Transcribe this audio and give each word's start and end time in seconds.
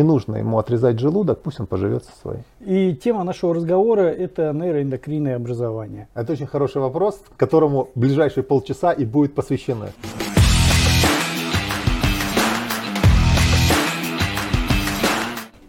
не 0.00 0.04
нужно 0.04 0.36
ему 0.36 0.58
отрезать 0.58 0.98
желудок, 0.98 1.42
пусть 1.42 1.60
он 1.60 1.66
поживет 1.66 2.04
со 2.04 2.12
своей. 2.22 2.42
И 2.60 2.94
тема 2.94 3.22
нашего 3.22 3.54
разговора– 3.54 4.00
это 4.04 4.50
нейроэндокринное 4.54 5.36
образование. 5.36 6.08
Это 6.14 6.32
очень 6.32 6.46
хороший 6.46 6.80
вопрос, 6.80 7.22
которому 7.36 7.90
ближайшие 7.94 8.42
полчаса 8.42 8.92
и 8.92 9.04
будет 9.04 9.34
посвящены. 9.34 9.88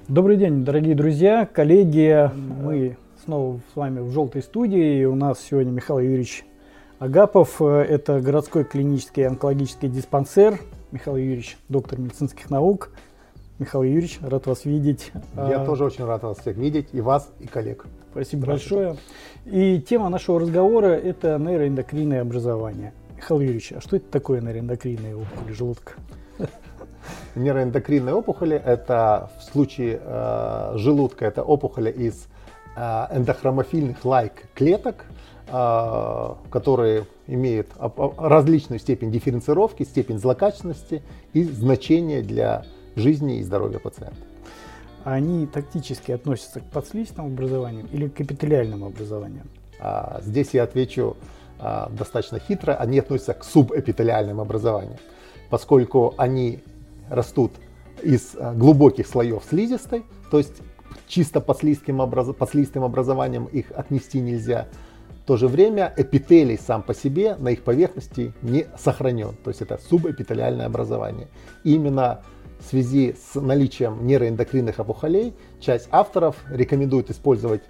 Добрый 0.08 0.38
день, 0.38 0.64
дорогие 0.64 0.96
друзья, 0.96 1.46
коллеги. 1.46 2.32
Мы 2.64 2.96
снова 3.26 3.60
с 3.74 3.76
вами 3.76 4.00
в 4.00 4.12
желтой 4.12 4.44
студии. 4.44 5.04
У 5.04 5.16
нас 5.16 5.42
сегодня 5.42 5.72
Михаил 5.72 6.00
Юрьевич 6.00 6.46
Агапов. 7.00 7.62
Это 7.62 8.22
городской 8.22 8.64
клинический 8.64 9.28
онкологический 9.28 9.90
диспансер. 9.90 10.58
Михаил 10.94 11.18
Юрьевич, 11.18 11.58
доктор 11.68 12.00
медицинских 12.00 12.50
наук. 12.50 12.92
Михаил 13.62 13.84
Юрьевич, 13.84 14.18
рад 14.24 14.48
вас 14.48 14.66
видеть. 14.66 15.12
Я 15.36 15.62
а, 15.62 15.66
тоже 15.66 15.84
очень 15.86 16.04
рад 16.04 16.24
вас 16.24 16.40
всех 16.40 16.58
видеть, 16.58 16.88
и 16.94 17.00
вас, 17.00 17.32
и 17.40 17.46
коллег. 17.46 17.86
Спасибо 18.10 18.48
большое. 18.48 18.98
И 19.46 19.80
тема 19.80 20.10
нашего 20.10 20.40
разговора– 20.40 20.88
это 20.88 21.38
нейроэндокринное 21.38 22.22
образование. 22.22 22.92
Михаил 23.16 23.40
Юрьевич, 23.40 23.74
а 23.74 23.80
что 23.82 23.98
это 23.98 24.10
такое 24.10 24.42
нейроэндокринные 24.42 25.16
опухоли 25.16 25.54
желудка? 25.54 25.94
Нейроэндокринные 27.36 28.16
опухоли– 28.16 28.60
это 28.66 29.30
в 29.38 29.44
случае 29.44 30.02
э, 30.04 30.72
желудка, 30.78 31.26
это 31.26 31.44
опухоли 31.44 31.92
из 31.92 32.26
э, 32.76 32.82
эндохромофильных 33.12 34.04
лайк 34.04 34.48
клеток, 34.56 35.06
э, 35.50 36.30
которые 36.50 37.06
имеют 37.28 37.68
различную 37.78 38.80
степень 38.80 39.12
дифференцировки, 39.12 39.84
степень 39.84 40.18
злокачественности 40.18 41.04
и 41.34 41.44
значение 41.44 42.24
для 42.24 42.66
жизни 42.96 43.40
и 43.40 43.44
здоровья 43.44 43.80
пациента. 43.80 44.18
Они 45.04 45.48
тактически 45.48 46.12
относятся 46.12 46.60
к 46.60 46.66
подслизистым 46.66 47.26
образованиям 47.26 47.88
или 47.88 48.08
к 48.08 48.22
эпителиальным 48.22 48.84
образованиям? 48.84 49.50
А, 49.80 50.22
здесь 50.24 50.50
я 50.54 50.64
отвечу 50.64 51.18
а, 51.60 51.90
достаточно 51.90 52.40
хитро. 52.40 52.74
Они 52.74 53.00
относятся 53.00 53.34
к 53.34 53.44
субэпителиальным 53.44 54.40
образованиям, 54.40 55.00
поскольку 55.50 56.14
они 56.18 56.64
растут 57.10 57.52
из 58.04 58.36
а, 58.36 58.54
глубоких 58.54 59.08
слоев 59.08 59.44
слизистой, 59.50 60.04
то 60.30 60.38
есть 60.38 60.62
чисто 61.08 61.42
подслизким, 61.42 62.00
образ... 62.00 62.34
подслизистым 62.36 62.84
образованием 62.84 63.46
их 63.46 63.72
отнести 63.72 64.20
нельзя. 64.20 64.68
В 65.24 65.26
то 65.26 65.38
же 65.38 65.48
время 65.48 65.94
эпителий 65.98 66.58
сам 66.58 66.82
по 66.82 66.94
себе 66.94 67.36
на 67.36 67.50
их 67.50 67.64
поверхности 67.64 68.34
не 68.42 68.66
сохранен, 68.78 69.36
то 69.44 69.50
есть 69.50 69.62
это 69.62 69.80
субэпителиальное 69.90 70.66
образование. 70.66 71.28
И 71.64 71.76
именно 71.76 72.22
в 72.62 72.70
связи 72.70 73.16
с 73.16 73.40
наличием 73.40 74.06
нейроэндокринных 74.06 74.80
опухолей 74.80 75.34
часть 75.60 75.88
авторов 75.92 76.36
рекомендует 76.50 77.10
использовать 77.10 77.62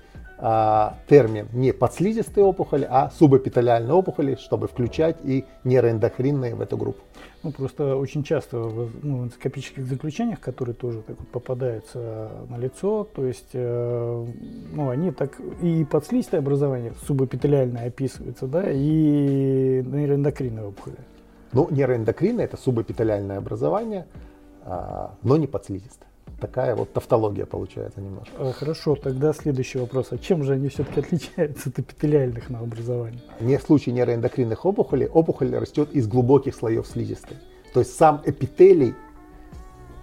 а, 0.43 0.97
термин 1.07 1.47
не 1.53 1.71
подслизистые 1.71 2.43
опухоли, 2.43 2.87
а 2.89 3.11
субэпителиальные 3.11 3.93
опухоли, 3.93 4.39
чтобы 4.41 4.67
включать 4.67 5.17
и 5.23 5.45
нейроэндокринные 5.63 6.55
в 6.55 6.61
эту 6.61 6.77
группу. 6.77 6.99
Ну, 7.43 7.51
просто 7.51 7.95
очень 7.95 8.23
часто 8.23 8.57
в 8.57 8.89
ну, 9.03 9.25
эндоскопических 9.25 9.85
заключениях, 9.85 10.39
которые 10.39 10.73
тоже 10.73 11.03
так 11.03 11.19
вот 11.19 11.27
попадаются 11.27 12.31
на 12.49 12.57
лицо, 12.57 13.07
то 13.15 13.23
есть, 13.23 13.49
э, 13.53 14.25
ну, 14.73 14.89
они 14.89 15.11
так 15.11 15.39
и 15.61 15.85
подслизистое 15.85 16.39
образование 16.39 16.93
субэпителиальное 17.05 17.87
описывается, 17.87 18.47
да, 18.47 18.63
и 18.65 19.83
нейроэндокринные 19.85 20.65
опухоли. 20.65 20.97
Ну, 21.53 21.67
нейроэндокринное– 21.69 22.45
это 22.45 22.57
субэпителиальное 22.57 23.37
образование– 23.37 24.07
но 24.65 25.37
не 25.37 25.47
подслизистая. 25.47 26.11
Такая 26.41 26.75
вот 26.75 26.91
тавтология 26.91 27.45
получается 27.45 28.01
немножко. 28.01 28.33
А, 28.39 28.51
хорошо, 28.51 28.95
тогда 28.95 29.31
следующий 29.31 29.77
вопрос. 29.77 30.07
А 30.09 30.17
чем 30.17 30.43
же 30.43 30.53
они 30.53 30.69
все-таки 30.69 30.99
отличаются 30.99 31.69
от 31.69 31.77
эпителиальных 31.77 32.49
на 32.49 32.59
образование? 32.59 33.21
Не 33.39 33.57
в 33.57 33.61
случае 33.61 33.93
нейроэндокринных 33.93 34.65
опухолей, 34.65 35.07
опухоль 35.07 35.55
растет 35.55 35.91
из 35.91 36.07
глубоких 36.07 36.55
слоев 36.55 36.87
слизистой. 36.87 37.37
То 37.75 37.81
есть 37.81 37.95
сам 37.95 38.21
эпителий 38.25 38.95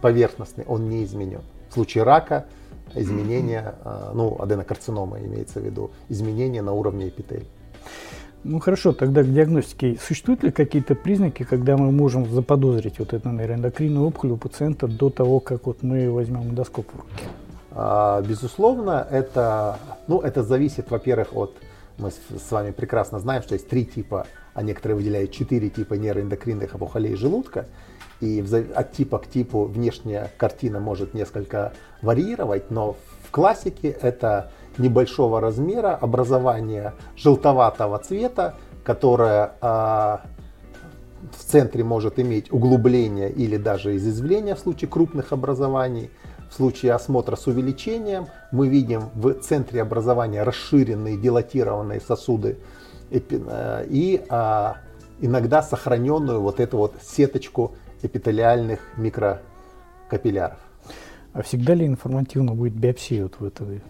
поверхностный, 0.00 0.65
он 0.66 0.88
не 0.88 1.03
изменен. 1.03 1.43
В 1.71 1.75
случае 1.75 2.05
рака 2.05 2.47
изменения, 2.94 3.75
а, 3.84 4.12
ну, 4.15 4.41
аденокарцинома 4.41 5.19
имеется 5.19 5.61
в 5.61 5.65
виду, 5.65 5.91
изменения 6.09 6.62
на 6.62 6.72
уровне 6.72 7.09
эпителия. 7.09 7.49
Ну 8.50 8.60
хорошо, 8.60 8.94
тогда 8.94 9.22
к 9.22 9.31
диагностике. 9.31 9.98
Существуют 10.00 10.42
ли 10.42 10.50
какие-то 10.50 10.94
признаки, 10.94 11.42
когда 11.42 11.76
мы 11.76 11.92
можем 11.92 12.25
заподозрить 12.25 12.98
вот 12.98 13.12
эту 13.12 13.28
нейроэндокринную 13.28 14.06
опухоль 14.06 14.31
у 14.31 14.36
пациента 14.38 14.88
до 14.88 15.10
того, 15.10 15.38
как 15.38 15.66
вот 15.66 15.82
мы 15.82 16.10
возьмем 16.10 16.44
эндоскоп 16.44 16.87
в 16.91 16.97
руки? 16.97 17.25
А, 17.72 18.22
безусловно, 18.22 19.06
это, 19.10 19.78
ну, 20.06 20.22
это 20.22 20.42
зависит, 20.42 20.91
во-первых, 20.91 21.37
от, 21.37 21.56
мы 21.98 22.10
с 22.10 22.50
вами 22.50 22.70
прекрасно 22.70 23.19
знаем, 23.19 23.42
что 23.42 23.53
есть 23.53 23.69
три 23.69 23.84
типа, 23.84 24.26
а 24.54 24.62
некоторые 24.62 24.97
выделяют 24.97 25.31
четыре 25.31 25.69
типа 25.69 25.94
нейроэндокринных 25.94 26.75
опухолей 26.75 27.16
желудка. 27.16 27.66
И 28.22 28.42
от 28.75 28.92
типа 28.92 29.19
к 29.19 29.28
типу 29.28 29.64
внешняя 29.64 30.32
картина 30.38 30.81
может 30.81 31.12
несколько 31.12 31.75
варьировать, 32.00 32.70
но 32.70 32.97
в 33.26 33.31
классике 33.31 33.91
это 33.91 34.50
небольшого 34.78 35.41
размера, 35.41 35.94
образование 35.94 36.94
желтоватого 37.16 37.99
цвета, 37.99 38.55
которое 38.84 39.53
а, 39.61 40.22
в 41.37 41.44
центре 41.44 41.84
может 41.84 42.19
иметь 42.19 42.53
углубление 42.53 43.31
или 43.31 43.56
даже 43.56 43.97
изъязвление 43.97 44.55
в 44.55 44.59
случае 44.61 44.88
крупных 44.88 45.33
образований. 45.33 46.11
В 46.50 46.55
случае 46.55 46.94
осмотра 46.94 47.37
с 47.37 47.47
увеличением 47.47 48.28
мы 48.53 48.69
видим 48.69 49.11
в 49.15 49.34
центре 49.34 49.83
образования 49.83 50.43
расширенные 50.44 51.19
дилатированные 51.19 52.00
сосуды 52.00 52.59
э, 53.11 53.84
и 53.91 54.25
а, 54.31 54.77
иногда 55.21 55.62
сохраненную 55.62 56.41
вот 56.41 56.61
эту 56.61 56.78
вот 56.78 56.94
сеточку 57.03 57.75
эпителиальных 58.03 58.81
микрокапилляров. 58.97 60.59
А 61.33 61.43
всегда 61.43 61.75
ли 61.75 61.87
информативно 61.87 62.55
будет 62.55 62.75
биопсия 62.75 63.25
вот 63.25 63.34
в 63.38 63.44
этой 63.44 63.83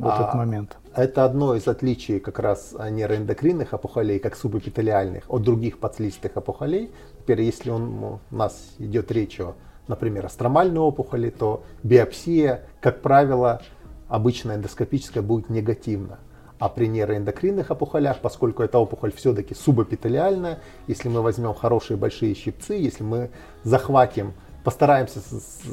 в 0.00 0.06
этот 0.06 0.34
а, 0.34 0.36
момент? 0.36 0.76
Это 0.94 1.24
одно 1.24 1.54
из 1.54 1.66
отличий 1.68 2.20
как 2.20 2.38
раз 2.38 2.74
нейроэндокринных 2.78 3.72
опухолей, 3.72 4.18
как 4.18 4.36
субэпителиальных, 4.36 5.24
от 5.28 5.42
других 5.42 5.78
подслизистых 5.78 6.36
опухолей. 6.36 6.90
Теперь, 7.20 7.42
если 7.42 7.70
он, 7.70 8.04
у 8.04 8.20
нас 8.30 8.74
идет 8.78 9.10
речь 9.12 9.40
о, 9.40 9.54
например, 9.86 10.26
астромальной 10.26 10.80
опухоли, 10.80 11.30
то 11.30 11.62
биопсия, 11.82 12.66
как 12.80 13.02
правило, 13.02 13.60
обычно 14.08 14.52
эндоскопическая 14.52 15.22
будет 15.22 15.50
негативна. 15.50 16.18
А 16.58 16.68
при 16.68 16.86
нейроэндокринных 16.86 17.70
опухолях, 17.70 18.18
поскольку 18.20 18.64
эта 18.64 18.78
опухоль 18.78 19.12
все-таки 19.12 19.54
субэпителиальная, 19.54 20.58
если 20.88 21.08
мы 21.08 21.22
возьмем 21.22 21.54
хорошие 21.54 21.96
большие 21.96 22.34
щипцы, 22.34 22.74
если 22.74 23.04
мы 23.04 23.30
захватим 23.62 24.32
постараемся 24.68 25.20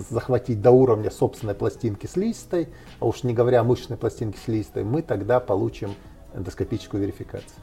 захватить 0.09 0.61
до 0.61 0.71
уровня 0.71 1.11
собственной 1.11 1.53
пластинки 1.53 2.05
слизистой, 2.05 2.69
а 3.01 3.07
уж 3.07 3.23
не 3.23 3.33
говоря 3.33 3.59
о 3.59 3.63
мышечной 3.65 3.97
пластинке 3.97 4.39
слизистой, 4.39 4.85
мы 4.85 5.01
тогда 5.01 5.41
получим 5.41 5.95
эндоскопическую 6.33 7.03
верификацию 7.03 7.59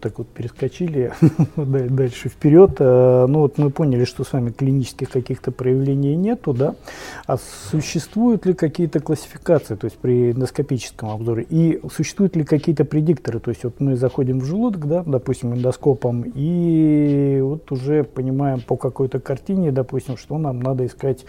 так 0.00 0.18
вот 0.18 0.28
перескочили 0.28 1.12
дальше 1.56 2.28
вперед. 2.28 2.76
Э, 2.78 3.26
ну 3.28 3.40
вот 3.40 3.58
мы 3.58 3.70
поняли, 3.70 4.04
что 4.04 4.24
с 4.24 4.32
вами 4.32 4.50
клинических 4.50 5.10
каких-то 5.10 5.50
проявлений 5.50 6.16
нету, 6.16 6.52
да? 6.52 6.74
А 7.26 7.36
существуют 7.70 8.46
ли 8.46 8.54
какие-то 8.54 9.00
классификации, 9.00 9.74
то 9.74 9.86
есть 9.86 9.96
при 9.98 10.32
эндоскопическом 10.32 11.10
обзоре? 11.10 11.46
И 11.48 11.80
существуют 11.92 12.36
ли 12.36 12.44
какие-то 12.44 12.84
предикторы? 12.84 13.40
То 13.40 13.50
есть 13.50 13.64
вот 13.64 13.80
мы 13.80 13.96
заходим 13.96 14.40
в 14.40 14.44
желудок, 14.44 14.86
да, 14.86 15.02
допустим, 15.04 15.54
эндоскопом, 15.54 16.24
и 16.34 17.40
вот 17.42 17.70
уже 17.72 18.04
понимаем 18.04 18.60
по 18.60 18.76
какой-то 18.76 19.20
картине, 19.20 19.72
допустим, 19.72 20.16
что 20.16 20.38
нам 20.38 20.60
надо 20.60 20.86
искать 20.86 21.24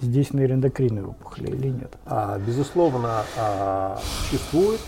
здесь 0.00 0.32
нейроэндокринные 0.32 1.04
опухоли 1.04 1.48
или 1.48 1.68
нет? 1.68 1.92
А, 2.06 2.38
безусловно, 2.38 3.24
а, 3.38 3.98
существует 4.28 4.80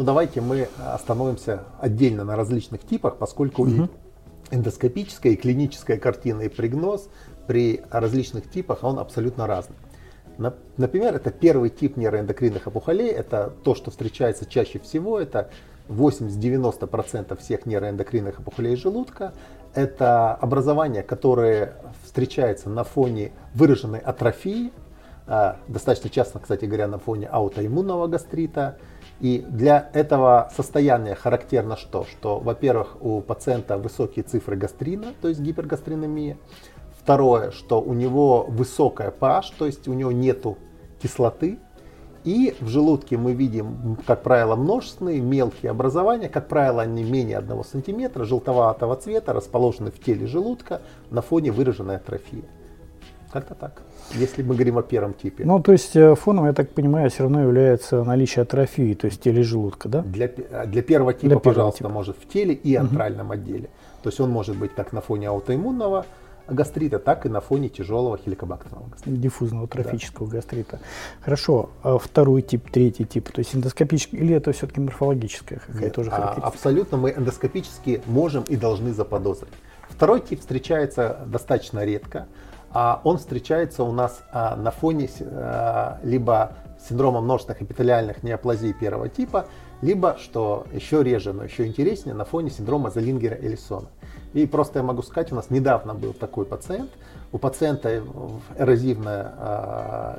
но 0.00 0.04
ну, 0.04 0.06
давайте 0.06 0.40
мы 0.40 0.66
остановимся 0.78 1.64
отдельно 1.78 2.24
на 2.24 2.34
различных 2.34 2.80
типах, 2.86 3.18
поскольку 3.18 3.64
угу. 3.64 3.70
и 4.50 4.54
эндоскопическая, 4.54 5.32
и 5.34 5.36
клиническая 5.36 5.98
картина, 5.98 6.40
и 6.40 6.48
прогноз 6.48 7.10
при 7.46 7.82
различных 7.90 8.50
типах, 8.50 8.82
он 8.82 8.98
абсолютно 8.98 9.46
разный. 9.46 9.76
Например, 10.78 11.14
это 11.16 11.30
первый 11.30 11.68
тип 11.68 11.98
нейроэндокринных 11.98 12.66
опухолей, 12.66 13.10
это 13.10 13.52
то, 13.62 13.74
что 13.74 13.90
встречается 13.90 14.46
чаще 14.46 14.78
всего, 14.78 15.20
это 15.20 15.50
80-90% 15.90 17.38
всех 17.38 17.66
нейроэндокринных 17.66 18.40
опухолей 18.40 18.76
желудка. 18.76 19.34
Это 19.74 20.32
образование, 20.34 21.02
которое 21.02 21.74
встречается 22.04 22.70
на 22.70 22.84
фоне 22.84 23.32
выраженной 23.52 23.98
атрофии, 23.98 24.72
а, 25.26 25.58
достаточно 25.68 26.08
часто, 26.08 26.38
кстати 26.38 26.64
говоря, 26.64 26.88
на 26.88 26.98
фоне 26.98 27.26
аутоиммунного 27.26 28.06
гастрита, 28.06 28.78
и 29.20 29.44
для 29.46 29.90
этого 29.92 30.50
состояния 30.56 31.14
характерно 31.14 31.76
что? 31.76 32.04
Что, 32.04 32.40
во-первых, 32.40 32.96
у 33.00 33.20
пациента 33.20 33.76
высокие 33.76 34.22
цифры 34.22 34.56
гастрина, 34.56 35.08
то 35.20 35.28
есть 35.28 35.40
гипергастринемия. 35.40 36.38
Второе, 36.98 37.50
что 37.50 37.80
у 37.82 37.92
него 37.92 38.44
высокая 38.48 39.10
pH, 39.10 39.52
то 39.58 39.66
есть 39.66 39.88
у 39.88 39.92
него 39.92 40.10
нету 40.10 40.56
кислоты. 41.02 41.58
И 42.24 42.54
в 42.60 42.68
желудке 42.68 43.16
мы 43.16 43.32
видим, 43.32 43.96
как 44.06 44.22
правило, 44.22 44.54
множественные 44.54 45.20
мелкие 45.20 45.70
образования, 45.70 46.28
как 46.28 46.48
правило, 46.48 46.82
они 46.82 47.02
менее 47.02 47.38
1 47.38 47.64
см, 47.64 48.24
желтоватого 48.24 48.96
цвета, 48.96 49.32
расположены 49.32 49.90
в 49.90 49.98
теле 49.98 50.26
желудка 50.26 50.82
на 51.10 51.22
фоне 51.22 51.50
выраженной 51.50 51.96
атрофии. 51.96 52.44
Как-то 53.32 53.54
так, 53.54 53.82
если 54.14 54.42
мы 54.42 54.54
говорим 54.54 54.78
о 54.78 54.82
первом 54.82 55.14
типе. 55.14 55.44
Ну, 55.44 55.60
то 55.60 55.72
есть 55.72 55.96
э, 55.96 56.14
фоном, 56.14 56.46
я 56.46 56.52
так 56.52 56.70
понимаю, 56.70 57.10
все 57.10 57.24
равно 57.24 57.42
является 57.42 58.02
наличие 58.04 58.42
атрофии, 58.42 58.94
то 58.94 59.06
есть 59.06 59.20
теле 59.20 59.42
желудка, 59.42 59.88
да? 59.88 60.02
Для, 60.02 60.28
для 60.28 60.82
первого 60.82 61.12
типа, 61.12 61.26
для 61.26 61.36
первого 61.36 61.40
пожалуйста, 61.40 61.78
типа. 61.78 61.90
может 61.90 62.16
в 62.16 62.28
теле 62.28 62.54
и 62.54 62.74
антральном 62.74 63.26
угу. 63.26 63.34
отделе. 63.34 63.70
То 64.02 64.08
есть 64.08 64.20
он 64.20 64.30
может 64.30 64.56
быть 64.56 64.74
как 64.74 64.92
на 64.92 65.00
фоне 65.00 65.28
аутоиммунного 65.28 66.06
гастрита, 66.48 66.98
так 66.98 67.26
и 67.26 67.28
на 67.28 67.40
фоне 67.40 67.68
тяжелого 67.68 68.18
хеликобактерного 68.18 68.88
гастрита. 68.88 69.18
Диффузного 69.18 69.68
трофического 69.68 70.28
да. 70.28 70.36
гастрита. 70.36 70.80
Хорошо. 71.20 71.70
А 71.82 71.98
второй 71.98 72.42
тип, 72.42 72.70
третий 72.70 73.04
тип, 73.04 73.30
то 73.30 73.40
есть 73.40 73.54
эндоскопический, 73.54 74.18
или 74.18 74.34
это 74.34 74.52
все-таки 74.52 74.80
морфологическая 74.80 75.60
какая-то 75.60 75.94
тоже 75.94 76.10
а, 76.10 76.32
Абсолютно 76.42 76.96
мы 76.96 77.10
эндоскопически 77.12 78.02
можем 78.06 78.44
и 78.44 78.56
должны 78.56 78.92
заподозрить. 78.92 79.52
Второй 79.88 80.20
тип 80.20 80.40
встречается 80.40 81.20
достаточно 81.26 81.84
редко. 81.84 82.26
А 82.72 83.00
он 83.04 83.18
встречается 83.18 83.82
у 83.82 83.92
нас 83.92 84.22
а, 84.32 84.56
на 84.56 84.70
фоне 84.70 85.08
а, 85.20 85.98
либо 86.02 86.52
синдрома 86.88 87.20
множественных 87.20 87.62
эпителиальных 87.62 88.22
неоплазий 88.22 88.72
первого 88.72 89.08
типа, 89.08 89.46
либо, 89.82 90.16
что 90.20 90.66
еще 90.72 91.02
реже, 91.02 91.32
но 91.32 91.44
еще 91.44 91.66
интереснее, 91.66 92.14
на 92.14 92.24
фоне 92.24 92.50
синдрома 92.50 92.90
Залингера-Элисона. 92.90 93.88
И 94.34 94.46
просто 94.46 94.78
я 94.78 94.82
могу 94.84 95.02
сказать, 95.02 95.32
у 95.32 95.34
нас 95.34 95.50
недавно 95.50 95.94
был 95.94 96.12
такой 96.12 96.44
пациент. 96.44 96.90
У 97.32 97.38
пациента 97.38 98.02
эрозивная, 98.58 100.16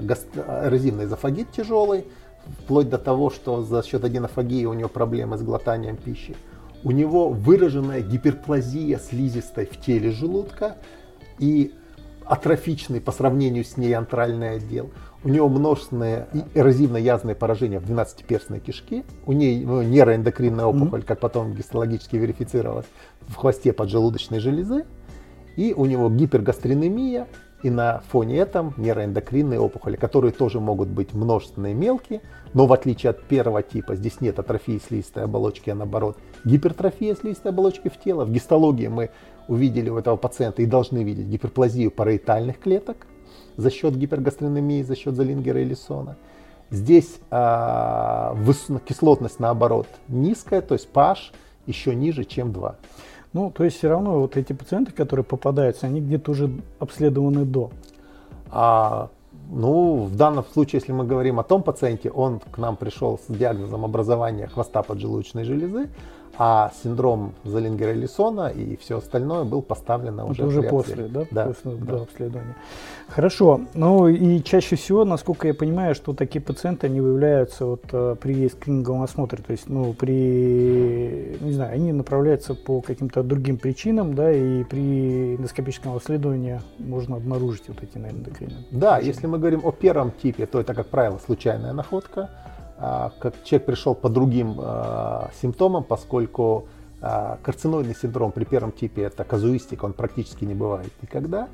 эрозивный 0.63 1.06
эзофагит 1.06 1.51
тяжелый, 1.51 2.06
вплоть 2.63 2.89
до 2.89 2.98
того, 2.98 3.30
что 3.30 3.62
за 3.62 3.83
счет 3.83 4.03
аденофагии 4.03 4.65
у 4.65 4.74
него 4.74 4.89
проблемы 4.89 5.38
с 5.38 5.42
глотанием 5.42 5.95
пищи. 5.95 6.36
У 6.83 6.92
него 6.92 7.30
выраженная 7.30 8.01
гиперплазия 8.01 8.98
слизистой 8.98 9.65
в 9.68 9.80
теле 9.80 10.12
желудка 10.12 10.77
и 11.38 11.74
атрофичный 12.26 13.02
по 13.02 13.12
сравнению 13.12 13.64
с 13.64 13.78
ней 13.78 13.94
антральный 13.94 14.56
отдел. 14.56 14.90
У 15.24 15.30
него 15.30 15.50
множественные 15.50 16.28
эрозивно-язные 16.56 17.36
поражения 17.36 17.80
в 17.80 17.90
12-перстной 17.90 18.60
кишке. 18.60 19.04
У 19.26 19.34
нее 19.34 19.66
ну, 19.66 19.82
нейроэндокринная 19.82 20.66
опухоль, 20.66 21.02
mm-hmm. 21.02 21.06
как 21.06 21.20
потом 21.20 21.54
гистологически 21.54 22.16
верифицировалось, 22.16 22.88
в 23.28 23.36
хвосте 23.36 23.74
поджелудочной 23.74 24.40
железы. 24.40 24.86
И 25.58 25.74
у 25.76 25.86
него 25.86 26.10
гипергастринемия, 26.10 27.28
и 27.62 27.70
на 27.70 28.02
фоне 28.10 28.38
этом 28.38 28.74
нейроэндокринные 28.78 29.60
опухоли, 29.60 29.96
которые 29.96 30.32
тоже 30.32 30.60
могут 30.60 30.90
быть 30.90 31.14
множественные 31.14 31.74
мелкие, 31.74 32.22
но 32.53 32.65
в 32.65 32.74
отличие 32.74 33.12
от 33.12 33.24
первого 33.24 33.63
типа, 33.63 33.95
здесь 33.95 34.21
нет 34.21 34.39
атрофии 34.39 34.80
слизистой 34.86 35.24
оболочки, 35.24 35.69
а 35.69 35.75
наоборот 35.75 36.18
гипертрофия 36.44 37.15
слизистой 37.15 37.51
оболочки 37.51 37.89
в 37.89 38.00
тело. 38.00 38.25
В 38.25 38.31
гистологии 38.31 38.88
мы 38.88 39.09
увидели 39.48 39.89
у 39.89 39.98
этого 39.98 40.18
пациента 40.18 40.62
и 40.62 40.65
должны 40.65 41.03
видеть 41.03 41.27
гиперплазию 41.27 41.92
параитальных 41.92 42.59
клеток 42.59 43.07
за 43.57 43.69
счет 43.69 43.95
гипергастринемии, 43.95 44.83
за 44.83 44.95
счет 44.95 45.15
Залингера 45.15 45.62
и 45.62 45.65
Лисона. 45.65 46.18
Здесь 46.69 47.19
э, 47.30 48.36
кислотность 48.86 49.39
наоборот 49.39 49.88
низкая, 50.07 50.62
то 50.62 50.74
есть 50.74 50.88
pH 50.94 51.33
еще 51.68 51.94
ниже, 51.94 52.24
чем 52.24 52.53
2. 52.53 52.75
Ну, 53.33 53.51
то 53.51 53.63
есть 53.63 53.77
все 53.77 53.89
равно 53.89 54.19
вот 54.19 54.36
эти 54.38 54.53
пациенты, 54.53 54.92
которые 54.92 55.24
попадаются, 55.24 55.88
они 55.88 56.01
где-то 56.01 56.31
уже 56.31 56.50
обследованы 56.80 57.45
до. 57.45 57.71
А, 58.50 59.09
ну, 59.51 60.06
в 60.06 60.15
данном 60.15 60.45
случае, 60.45 60.80
если 60.80 60.94
мы 60.94 61.06
говорим 61.06 61.39
о 61.39 61.44
том 61.44 61.62
пациенте, 61.62 62.09
он 62.09 62.39
к 62.39 62.57
нам 62.57 62.77
пришел 62.77 63.19
с 63.19 63.31
диагнозом 63.31 63.83
образования 63.83 64.48
хвоста 64.48 64.81
поджелудочной 64.81 65.44
железы, 65.44 65.89
а 66.44 66.72
синдром 66.82 67.36
Залингера-Лисона 67.44 68.48
и 68.48 68.76
все 68.78 68.98
остальное 68.98 69.44
был 69.44 69.62
поставлено 69.62 70.26
уже, 70.26 70.44
уже 70.44 70.64
после, 70.64 71.08
да? 71.08 71.26
Да, 71.30 71.46
после 71.46 71.72
да. 71.74 71.86
До 71.86 72.02
обследования. 72.02 72.56
Хорошо. 73.10 73.62
Ну 73.76 74.08
и 74.08 74.42
чаще 74.42 74.76
всего, 74.76 75.06
насколько 75.06 75.48
я 75.48 75.54
понимаю, 75.54 75.94
что 75.94 76.16
такие 76.16 76.42
пациенты, 76.42 76.88
они 76.88 77.00
выявляются 77.00 77.68
вот, 77.68 77.84
э, 77.92 78.16
при 78.20 78.50
скрининговом 78.50 79.04
осмотре, 79.04 79.44
то 79.44 79.52
есть, 79.52 79.70
ну, 79.70 79.94
при, 79.94 81.38
не 81.42 81.52
знаю, 81.54 81.76
они 81.76 81.94
направляются 81.94 82.56
по 82.56 82.82
каким-то 82.82 83.22
другим 83.22 83.60
причинам, 83.60 84.16
да, 84.16 84.32
и 84.32 84.64
при 84.64 85.36
эндоскопическом 85.36 85.94
обследовании 85.94 86.60
можно 86.80 87.18
обнаружить 87.18 87.68
вот 87.68 87.84
эти 87.84 88.00
эндокрины. 88.00 88.66
Да, 88.72 88.98
если 88.98 89.28
мы 89.28 89.38
говорим 89.38 89.62
о 89.64 89.72
первом 89.72 90.10
типе, 90.10 90.48
то 90.48 90.60
это, 90.60 90.74
как 90.74 90.88
правило, 90.88 91.20
случайная 91.24 91.74
находка 91.74 92.32
как 93.19 93.44
человек 93.44 93.68
пришел 93.68 93.94
по 93.94 94.10
другим 94.10 94.56
а, 94.57 95.30
симптомам, 95.39 95.83
поскольку 95.83 96.66
а, 97.00 97.38
карциноидный 97.44 97.95
синдром 97.95 98.31
при 98.31 98.44
первом 98.44 98.72
типе 98.72 99.04
это 99.04 99.24
казуистика, 99.24 99.86
он 99.86 99.94
практически 99.94 100.45
не 100.45 100.56
бывает 100.56 100.92
никогда. 101.01 101.48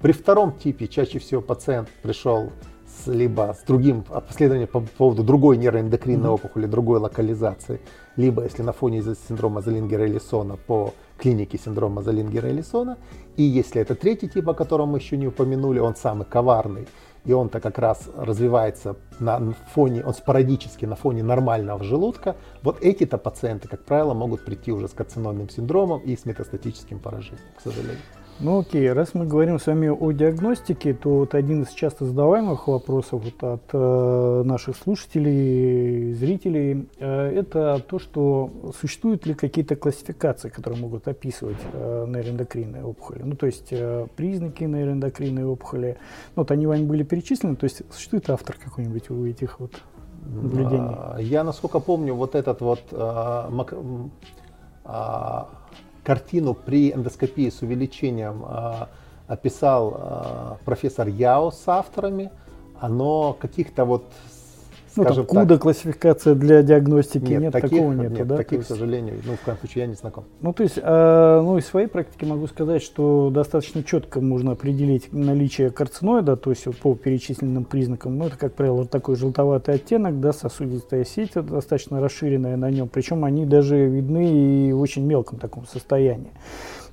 При 0.00 0.12
втором 0.12 0.52
типе 0.52 0.86
чаще 0.86 1.18
всего 1.18 1.40
пациент 1.40 1.88
пришел 2.02 2.50
с, 2.86 3.06
либо 3.06 3.56
с 3.58 3.64
другим 3.64 4.04
обследованием 4.10 4.68
по 4.68 4.80
поводу 4.80 5.24
другой 5.24 5.56
нейроэндокринной 5.56 6.28
mm-hmm. 6.28 6.34
опухоли, 6.34 6.66
другой 6.66 6.98
локализации, 7.00 7.80
либо 8.16 8.42
если 8.44 8.62
на 8.62 8.72
фоне 8.72 9.02
синдрома 9.02 9.62
Залингера-Элисона 9.62 10.58
по 10.66 10.92
клинике 11.18 11.58
синдрома 11.58 12.02
Залингера-Элисона. 12.02 12.98
И 13.36 13.42
если 13.42 13.80
это 13.80 13.94
третий 13.94 14.28
тип, 14.28 14.48
о 14.50 14.54
котором 14.54 14.90
мы 14.90 14.98
еще 14.98 15.16
не 15.16 15.28
упомянули, 15.28 15.78
он 15.78 15.96
самый 15.96 16.26
коварный, 16.26 16.86
и 17.24 17.32
он-то 17.32 17.60
как 17.60 17.78
раз 17.78 18.08
развивается 18.16 18.96
на 19.18 19.54
фоне, 19.72 20.04
он 20.04 20.14
спорадически 20.14 20.84
на 20.84 20.96
фоне 20.96 21.22
нормального 21.22 21.82
желудка, 21.82 22.36
вот 22.62 22.82
эти-то 22.82 23.18
пациенты, 23.18 23.68
как 23.68 23.84
правило, 23.84 24.14
могут 24.14 24.44
прийти 24.44 24.72
уже 24.72 24.88
с 24.88 24.92
карцинонным 24.92 25.48
синдромом 25.48 26.00
и 26.00 26.16
с 26.16 26.24
метастатическим 26.24 26.98
поражением, 26.98 27.44
к 27.56 27.60
сожалению. 27.60 27.98
Ну 28.40 28.58
окей, 28.58 28.92
раз 28.92 29.14
мы 29.14 29.26
говорим 29.26 29.60
с 29.60 29.66
вами 29.66 29.88
о 29.88 30.10
диагностике, 30.10 30.92
то 30.92 31.18
вот 31.20 31.34
один 31.34 31.62
из 31.62 31.70
часто 31.70 32.04
задаваемых 32.04 32.66
вопросов 32.66 33.22
вот 33.24 33.42
от 33.44 33.62
э, 33.72 34.42
наших 34.44 34.76
слушателей, 34.76 36.12
зрителей, 36.14 36.88
э, 36.98 37.38
это 37.38 37.80
то, 37.88 38.00
что 38.00 38.50
существуют 38.78 39.24
ли 39.24 39.34
какие-то 39.34 39.76
классификации, 39.76 40.48
которые 40.48 40.80
могут 40.80 41.06
описывать 41.06 41.58
э, 41.72 42.06
нейроэндокринные 42.08 42.84
опухоли. 42.84 43.22
Ну 43.22 43.36
то 43.36 43.46
есть 43.46 43.68
э, 43.70 44.08
признаки 44.16 44.64
нейроэндокринной 44.64 45.44
опухоли. 45.44 45.96
Ну, 46.34 46.42
вот 46.42 46.50
они 46.50 46.66
вами 46.66 46.84
были 46.84 47.04
перечислены, 47.04 47.54
то 47.54 47.64
есть 47.64 47.82
существует 47.92 48.28
автор 48.30 48.56
какой-нибудь 48.56 49.10
у 49.10 49.26
этих 49.26 49.60
вот 49.60 49.72
наблюдений? 50.26 50.94
А, 50.96 51.18
я, 51.18 51.44
насколько 51.44 51.78
помню, 51.78 52.14
вот 52.14 52.34
этот 52.34 52.60
вот 52.60 52.80
э, 52.90 53.48
картину 56.04 56.54
при 56.54 56.92
эндоскопии 56.92 57.48
с 57.48 57.62
увеличением 57.62 58.44
э, 58.44 58.86
описал 59.26 59.94
э, 59.96 60.64
профессор 60.64 61.08
Яо 61.08 61.50
с 61.50 61.66
авторами, 61.66 62.30
оно 62.80 63.32
каких-то 63.32 63.84
вот 63.84 64.04
ну, 64.96 65.04
там 65.04 65.26
куда 65.26 65.58
классификация 65.58 66.34
для 66.34 66.62
диагностики 66.62 67.30
нет, 67.30 67.42
нет 67.42 67.52
таких, 67.52 67.70
такого 67.70 67.92
нет, 67.92 68.12
нет 68.12 68.26
да? 68.26 68.36
Таких, 68.36 68.62
к 68.62 68.66
сожалению, 68.66 69.20
ну, 69.24 69.34
в 69.34 69.40
коем 69.40 69.58
случае 69.58 69.82
я 69.82 69.88
не 69.88 69.94
знаком. 69.94 70.24
Ну, 70.40 70.52
то 70.52 70.62
есть, 70.62 70.78
э, 70.80 71.40
ну, 71.42 71.58
из 71.58 71.66
своей 71.66 71.86
практики 71.86 72.24
могу 72.24 72.46
сказать, 72.46 72.82
что 72.82 73.30
достаточно 73.30 73.82
четко 73.82 74.20
можно 74.20 74.52
определить 74.52 75.12
наличие 75.12 75.70
карциноида, 75.70 76.36
то 76.36 76.50
есть 76.50 76.66
вот, 76.66 76.76
по 76.76 76.94
перечисленным 76.94 77.64
признакам. 77.64 78.18
Ну, 78.18 78.26
это, 78.26 78.36
как 78.36 78.54
правило, 78.54 78.76
вот 78.76 78.90
такой 78.90 79.16
желтоватый 79.16 79.74
оттенок, 79.74 80.20
да, 80.20 80.32
сосудистая 80.32 81.04
сеть 81.04 81.32
достаточно 81.34 82.00
расширенная 82.00 82.56
на 82.56 82.70
нем, 82.70 82.88
причем 82.88 83.24
они 83.24 83.46
даже 83.46 83.86
видны 83.86 84.68
и 84.68 84.72
в 84.72 84.80
очень 84.80 85.04
мелком 85.04 85.38
таком 85.38 85.66
состоянии. 85.66 86.30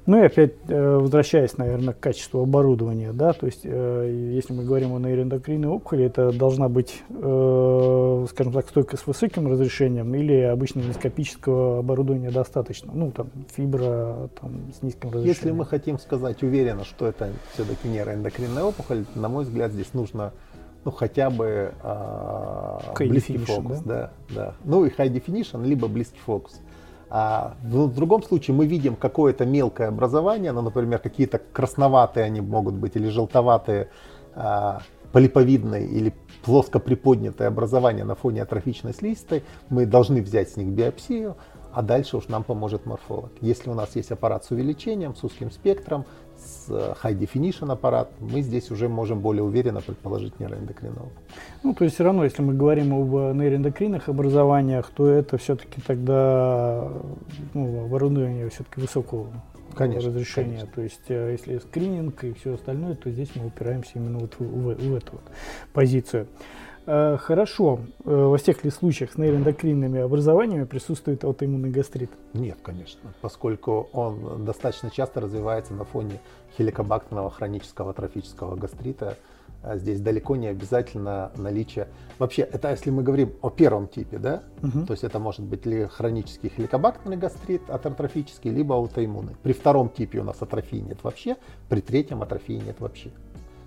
Ну 0.08 0.22
и 0.22 0.25
опять 0.25 0.53
э, 0.67 0.98
возвращаясь, 0.98 1.58
наверное, 1.58 1.93
к 1.93 2.00
качеству 2.00 2.41
оборудования, 2.41 3.13
да, 3.13 3.34
то 3.34 3.46
есть 3.46 3.62
э, 3.63 4.31
если 4.34 4.51
мы 4.53 4.63
говорим 4.63 4.96
о 4.96 5.00
нейроэндокринной 5.00 5.70
опухоли, 5.70 6.05
это 6.05 6.31
должна 6.31 6.70
быть, 6.70 7.03
э, 7.10 8.25
скажем 8.31 8.51
так, 8.51 8.67
стойка 8.67 8.98
с 8.98 9.05
высоким 9.05 9.48
разрешением 9.48 10.13
или 10.15 10.41
обычно 10.41 10.79
эндоскопического 10.79 11.79
оборудования 11.79 12.31
достаточно, 12.31 12.91
ну 12.93 13.12
там 13.12 13.29
фибра 13.55 14.29
там, 14.41 14.72
с 14.77 14.81
низким 14.81 15.10
разрешением. 15.10 15.36
Если 15.36 15.51
мы 15.51 15.65
хотим 15.65 16.00
сказать 16.00 16.41
уверенно, 16.41 16.84
что 16.84 17.05
это 17.05 17.29
все-таки 17.53 17.88
нейроэндокринная 17.88 18.63
опухоль, 18.63 19.05
на 19.13 19.29
мой 19.29 19.43
взгляд, 19.43 19.72
здесь 19.72 19.93
нужно 19.93 20.34
ну, 20.84 20.91
хотя 20.91 21.29
бы 21.29 21.74
э, 21.84 22.77
близкий 22.98 23.38
фокус. 23.38 23.79
Да? 23.81 24.12
Да, 24.29 24.36
да. 24.36 24.53
Ну 24.63 24.86
и 24.86 24.89
high 24.89 25.13
definition, 25.13 25.63
либо 25.63 25.88
близкий 25.88 26.20
фокус. 26.20 26.60
А 27.13 27.56
в 27.62 27.94
другом 27.94 28.24
случае 28.24 28.56
мы 28.56 28.65
видим 28.65 28.96
какое-то 28.96 29.46
мелкое 29.46 29.89
образование, 29.89 30.53
ну, 30.53 30.62
например, 30.62 31.00
какие-то 31.00 31.39
красноватые 31.39 32.25
они 32.25 32.39
могут 32.39 32.75
быть 32.75 32.96
или 32.96 33.10
желтоватые 33.10 33.89
а, 34.34 34.82
полиповидные 35.12 35.86
или 35.86 36.13
плоско 36.46 36.80
приподнятые 36.80 37.50
образования 37.50 38.06
на 38.06 38.15
фоне 38.15 38.44
атрофичной 38.44 38.94
слизистой. 38.94 39.44
Мы 39.68 39.86
должны 39.86 40.22
взять 40.22 40.51
с 40.51 40.56
них 40.56 40.68
биопсию, 40.68 41.36
а 41.74 41.82
дальше 41.82 42.18
уж 42.18 42.28
нам 42.28 42.44
поможет 42.44 42.86
морфолог. 42.86 43.32
Если 43.42 43.70
у 43.70 43.74
нас 43.74 43.96
есть 43.96 44.12
аппарат 44.12 44.46
с 44.46 44.51
увеличением, 44.51 45.16
с 45.16 45.24
узким 45.24 45.51
спектром, 45.51 46.06
с 46.38 46.70
high 46.70 47.18
definition 47.18 47.72
аппарат, 47.72 48.10
мы 48.20 48.42
здесь 48.42 48.72
уже 48.72 48.90
можем 48.90 49.20
более 49.20 49.44
уверенно 49.44 49.82
предположить 49.82 50.40
нейроэндокринолог. 50.40 51.12
Ну, 51.63 51.74
то 51.74 51.84
есть 51.84 51.96
все 51.96 52.04
равно, 52.04 52.24
если 52.24 52.42
мы 52.42 52.54
говорим 52.54 52.94
об 52.94 53.36
нейроэндокринных 53.36 54.10
образованиях, 54.10 54.90
то 54.96 55.08
это 55.08 55.38
все-таки 55.38 55.82
тогда 55.82 56.90
ну, 57.54 57.86
оборудование 57.86 58.50
все-таки 58.50 58.82
высокого 58.82 59.28
конечно, 59.75 60.10
разрешения. 60.10 60.50
Конечно. 60.50 60.72
То 60.74 60.82
есть, 60.82 61.01
э, 61.10 61.32
если 61.32 61.58
скрининг 61.60 62.24
и 62.24 62.34
все 62.34 62.56
остальное, 62.56 62.96
то 62.96 63.10
здесь 63.10 63.30
мы 63.36 63.48
упираемся 63.48 63.92
именно 63.96 64.20
вот 64.20 64.36
в, 64.38 64.44
в, 64.44 64.75
в 64.75 64.96
эту 64.96 65.12
вот 65.13 65.24
позицию. 65.74 66.28
Э, 66.86 67.18
хорошо, 67.20 67.80
э, 68.06 68.12
во 68.12 68.38
всех 68.38 68.64
ли 68.64 68.72
случаях 68.72 69.12
с 69.12 69.18
нейроэндокринными 69.18 70.00
образованиями 70.02 70.64
присутствует 70.64 71.24
аутоиммунный 71.24 71.70
гастрит? 71.70 72.10
Нет, 72.34 72.58
конечно, 72.64 73.14
поскольку 73.22 73.90
он 73.94 74.46
достаточно 74.46 74.90
часто 74.90 75.22
развивается 75.22 75.74
на 75.74 75.84
фоне 75.84 76.20
хеликобактерного 76.58 77.30
хронического 77.30 77.94
трофического 77.94 78.56
гастрита. 78.56 79.18
А 79.64 79.78
здесь 79.78 80.02
далеко 80.02 80.36
не 80.36 80.48
обязательно 80.48 81.32
наличие. 81.38 81.88
Вообще, 82.18 82.42
это 82.42 82.72
если 82.72 82.90
мы 82.90 83.04
говорим 83.04 83.34
о 83.44 83.52
первом 83.52 83.88
типе, 83.88 84.18
да, 84.18 84.42
угу. 84.64 84.88
то 84.88 84.94
есть 84.94 85.04
это 85.04 85.20
может 85.20 85.42
быть 85.42 85.68
ли 85.68 85.86
хронический 85.86 86.50
хеликобактерный 86.50 87.18
гастрит, 87.18 87.70
атрофический, 87.70 88.50
либо 88.50 88.74
аутоиммунный. 88.74 89.36
При 89.44 89.54
втором 89.54 89.90
типе 89.90 90.20
у 90.20 90.24
нас 90.24 90.42
атрофии 90.42 90.78
нет 90.78 91.04
вообще, 91.04 91.38
при 91.70 91.82
третьем 91.82 92.24
атрофии 92.24 92.54
нет 92.54 92.80
вообще. 92.80 93.12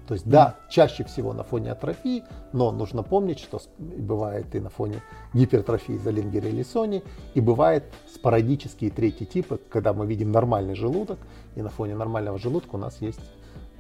То 0.07 0.15
есть, 0.15 0.29
да, 0.29 0.57
чаще 0.69 1.05
всего 1.05 1.33
на 1.33 1.45
фоне 1.45 1.73
атрофии, 1.73 2.25
но 2.53 2.71
нужно 2.71 3.03
помнить, 3.03 3.39
что 3.39 3.61
бывает 3.79 4.55
и 4.55 4.61
на 4.61 4.69
фоне 4.69 5.01
гипертрофии 5.33 5.97
Залингера 5.97 6.49
или 6.49 6.63
Сони, 6.63 7.03
и 7.33 7.41
бывает 7.41 7.85
спорадические 8.13 8.91
третьи 8.91 9.25
типы, 9.25 9.59
когда 9.71 9.95
мы 9.95 10.07
видим 10.07 10.31
нормальный 10.31 10.75
желудок, 10.75 11.19
и 11.57 11.63
на 11.63 11.71
фоне 11.71 11.95
нормального 11.95 12.39
желудка 12.39 12.75
у 12.75 12.79
нас 12.79 13.01
есть 13.01 13.21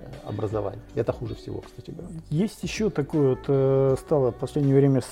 э, 0.01 0.07
образование. 0.27 0.81
Это 0.95 1.13
хуже 1.13 1.35
всего, 1.35 1.61
кстати 1.61 1.91
говоря. 1.91 2.15
Есть 2.31 2.63
еще 2.63 2.89
такое 2.89 3.31
вот, 3.31 3.45
э, 3.49 3.97
стало 4.01 4.33
в 4.33 4.37
последнее 4.37 4.77
время 4.77 5.03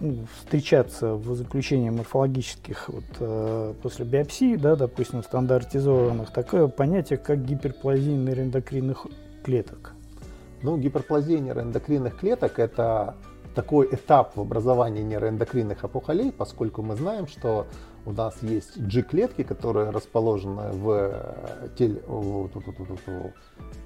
ну, 0.00 0.26
встречаться 0.38 1.14
в 1.14 1.36
заключении 1.36 1.90
морфологических 1.90 2.88
вот, 2.88 3.04
э, 3.20 3.74
после 3.80 4.04
биопсии, 4.04 4.56
да, 4.56 4.74
допустим, 4.74 5.22
стандартизованных, 5.22 6.32
такое 6.32 6.66
понятие, 6.66 7.18
как 7.18 7.44
гиперплазия 7.44 8.16
нейроэндокринных 8.16 9.06
клеток. 9.44 9.94
Ну, 10.62 10.76
гиперплазия 10.76 11.38
нейроэндокринных 11.38 12.16
клеток– 12.16 12.58
это 12.60 13.14
такой 13.54 13.88
этап 13.92 14.36
в 14.36 14.40
образовании 14.40 15.02
нейроэндокринных 15.02 15.82
опухолей, 15.84 16.32
поскольку 16.32 16.82
мы 16.82 16.96
знаем, 16.96 17.26
что 17.26 17.66
у 18.06 18.12
нас 18.12 18.42
есть 18.42 18.78
G-клетки, 18.78 19.42
которые 19.42 19.90
расположены 19.90 20.70
в 20.72 21.68
теле... 21.76 22.02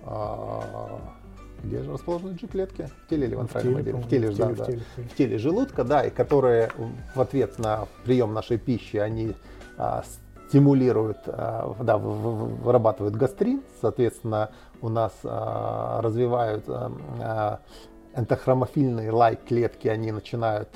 А, 0.04 1.00
где 1.62 1.82
же 1.82 1.92
расположены 1.92 2.34
G-клетки? 2.34 2.90
В 3.06 3.08
теле 3.08 3.26
или 3.26 3.34
в 3.34 3.40
антральном 3.40 3.76
отделе? 3.76 3.98
В 3.98 4.08
теле, 4.08 4.30
в 4.30 4.36
теле, 4.36 4.54
да, 4.54 4.64
в, 4.64 4.66
теле, 4.66 4.82
да. 4.96 5.02
в 5.02 5.14
теле 5.16 5.38
желудка, 5.38 5.84
да, 5.84 6.04
и 6.04 6.10
которые 6.10 6.70
в 7.14 7.20
ответ 7.20 7.58
на 7.58 7.86
прием 8.04 8.34
нашей 8.34 8.58
пищи, 8.58 8.96
они 8.96 9.34
а, 9.76 10.04
стимулируют, 10.52 11.16
а, 11.26 11.74
да, 11.80 11.96
вырабатывают 11.96 13.16
гастрин, 13.16 13.62
соответственно, 13.80 14.50
у 14.82 14.90
нас 14.90 15.12
а, 15.24 16.02
развивают 16.02 16.64
а, 16.68 17.60
энтохромофильные 18.14 19.10
лайк-клетки, 19.10 19.88
они 19.88 20.12
начинают 20.12 20.68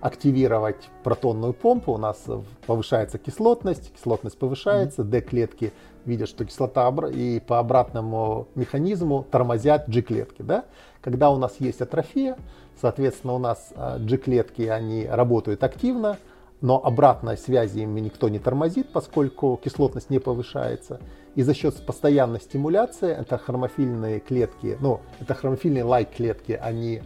активировать 0.00 0.88
протонную 1.02 1.54
помпу, 1.54 1.92
у 1.92 1.98
нас 1.98 2.24
повышается 2.66 3.18
кислотность, 3.18 3.92
кислотность 3.92 4.38
повышается, 4.38 5.02
D-клетки 5.02 5.72
видят, 6.04 6.28
что 6.28 6.44
кислота 6.44 6.92
и 7.08 7.40
по 7.40 7.58
обратному 7.58 8.46
механизму 8.54 9.26
тормозят 9.28 9.88
G-клетки. 9.88 10.42
Да? 10.42 10.66
Когда 11.00 11.30
у 11.30 11.38
нас 11.38 11.56
есть 11.58 11.80
атрофия, 11.80 12.36
соответственно, 12.80 13.32
у 13.32 13.38
нас 13.38 13.72
G-клетки, 13.98 14.62
они 14.62 15.06
работают 15.06 15.64
активно, 15.64 16.18
но 16.64 16.82
обратной 16.82 17.36
связи 17.36 17.80
им 17.80 17.94
никто 17.96 18.30
не 18.30 18.38
тормозит, 18.38 18.88
поскольку 18.90 19.60
кислотность 19.62 20.08
не 20.08 20.18
повышается. 20.18 20.98
И 21.34 21.42
за 21.42 21.52
счет 21.52 21.74
постоянной 21.84 22.40
стимуляции 22.40 23.10
это 23.10 23.36
хромофильные 23.36 24.18
клетки, 24.18 24.78
ну, 24.80 25.00
это 25.20 25.34
хромофильные 25.34 25.84
лайк-клетки, 25.84 26.52
они 26.52 27.02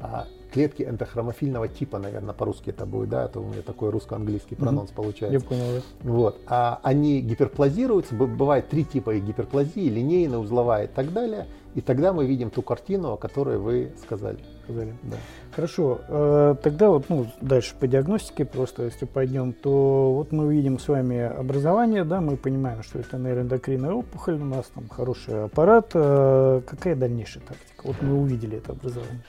а, 0.00 0.26
клетки 0.54 0.84
энтохромофильного 0.84 1.68
типа, 1.68 1.98
наверное, 1.98 2.32
по-русски 2.32 2.70
это 2.70 2.86
будет, 2.86 3.10
да, 3.10 3.26
это 3.26 3.40
у 3.40 3.44
меня 3.44 3.60
такой 3.60 3.90
русско-английский 3.90 4.54
прононс 4.54 4.88
mm-hmm. 4.88 4.94
получается. 4.94 5.38
Я 5.38 5.40
понял. 5.46 5.82
Вот. 6.02 6.40
А 6.46 6.80
они 6.82 7.20
гиперплазируются, 7.20 8.14
бывает 8.14 8.70
три 8.70 8.86
типа 8.86 9.16
гиперплазии, 9.16 9.86
линейная, 9.86 10.38
узловая 10.38 10.84
и 10.84 10.88
так 10.88 11.12
далее. 11.12 11.46
И 11.74 11.80
тогда 11.80 12.12
мы 12.12 12.24
видим 12.26 12.50
ту 12.50 12.62
картину, 12.62 13.12
о 13.12 13.16
которой 13.16 13.58
вы 13.58 13.92
сказали. 14.02 14.38
сказали. 14.62 14.94
Да. 15.02 15.16
Хорошо, 15.54 16.00
э, 16.08 16.54
тогда 16.62 16.88
вот 16.88 17.06
ну, 17.08 17.26
дальше 17.40 17.74
по 17.78 17.88
диагностике 17.88 18.44
просто, 18.44 18.84
если 18.84 19.06
пойдем, 19.06 19.52
то 19.52 20.12
вот 20.14 20.30
мы 20.30 20.46
увидим 20.46 20.78
с 20.78 20.86
вами 20.86 21.18
образование, 21.18 22.04
да, 22.04 22.20
мы 22.20 22.36
понимаем, 22.36 22.82
что 22.82 23.00
это 23.00 23.18
нейроэндокринная 23.18 23.92
опухоль, 23.92 24.34
у 24.34 24.44
нас 24.44 24.66
там 24.74 24.88
хороший 24.88 25.44
аппарат. 25.44 25.90
Э, 25.94 26.60
какая 26.64 26.94
дальнейшая 26.94 27.42
тактика? 27.42 27.82
Вот 27.84 28.00
мы 28.02 28.20
увидели 28.20 28.58
это 28.58 28.72
образование. 28.72 29.22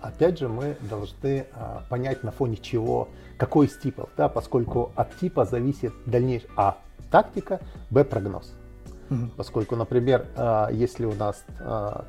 Опять 0.00 0.38
же, 0.38 0.48
мы 0.48 0.76
должны 0.88 1.46
а, 1.52 1.82
понять, 1.90 2.22
на 2.24 2.30
фоне 2.30 2.56
чего, 2.56 3.08
какой 3.36 3.66
из 3.66 3.76
типов, 3.76 4.08
да, 4.16 4.28
поскольку 4.28 4.92
от 4.94 5.14
типа 5.16 5.44
зависит 5.44 5.92
дальнейшая 6.06 6.50
А. 6.56 6.78
Тактика, 7.10 7.60
Б. 7.90 8.04
Прогноз. 8.04 8.54
Поскольку, 9.36 9.76
например, 9.76 10.26
а, 10.36 10.68
если 10.70 11.04
у 11.04 11.14
нас 11.14 11.44
а, 11.60 12.04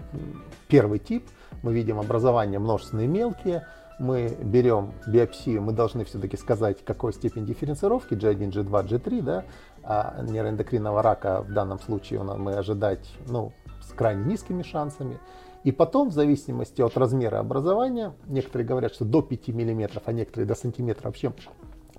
первый 0.67 1.00
тип, 1.00 1.27
мы 1.62 1.74
видим 1.74 2.00
образование 2.00 2.60
множественные 2.60 3.07
мелкие, 3.07 3.65
мы 4.00 4.36
берем 4.41 4.91
биопсию, 5.07 5.62
мы 5.62 5.72
должны 5.72 6.03
все-таки 6.03 6.36
сказать, 6.36 6.83
какой 6.83 7.13
степень 7.13 7.45
дифференцировки 7.45 8.13
G1, 8.15 8.51
G2, 8.51 8.88
G3, 8.88 9.22
да, 9.22 9.43
а 9.83 10.22
нейроэндокринного 10.24 11.01
рака 11.01 11.41
в 11.41 11.53
данном 11.53 11.79
случае 11.79 12.24
мы 12.24 12.53
ожидать 12.53 13.07
ну, 13.27 13.53
с 13.81 13.93
крайне 13.93 14.25
низкими 14.25 14.63
шансами. 14.63 15.19
И 15.63 15.72
потом, 15.72 16.10
в 16.10 16.13
зависимости 16.13 16.81
от 16.81 16.98
размера 16.98 17.39
образования, 17.39 18.13
некоторые 18.27 18.67
говорят, 18.67 18.93
что 18.93 19.05
до 19.05 19.22
5 19.22 19.48
мм, 19.50 20.01
а 20.03 20.12
некоторые 20.12 20.48
до 20.48 20.55
сантиметра 20.55 21.07
вообще 21.07 21.31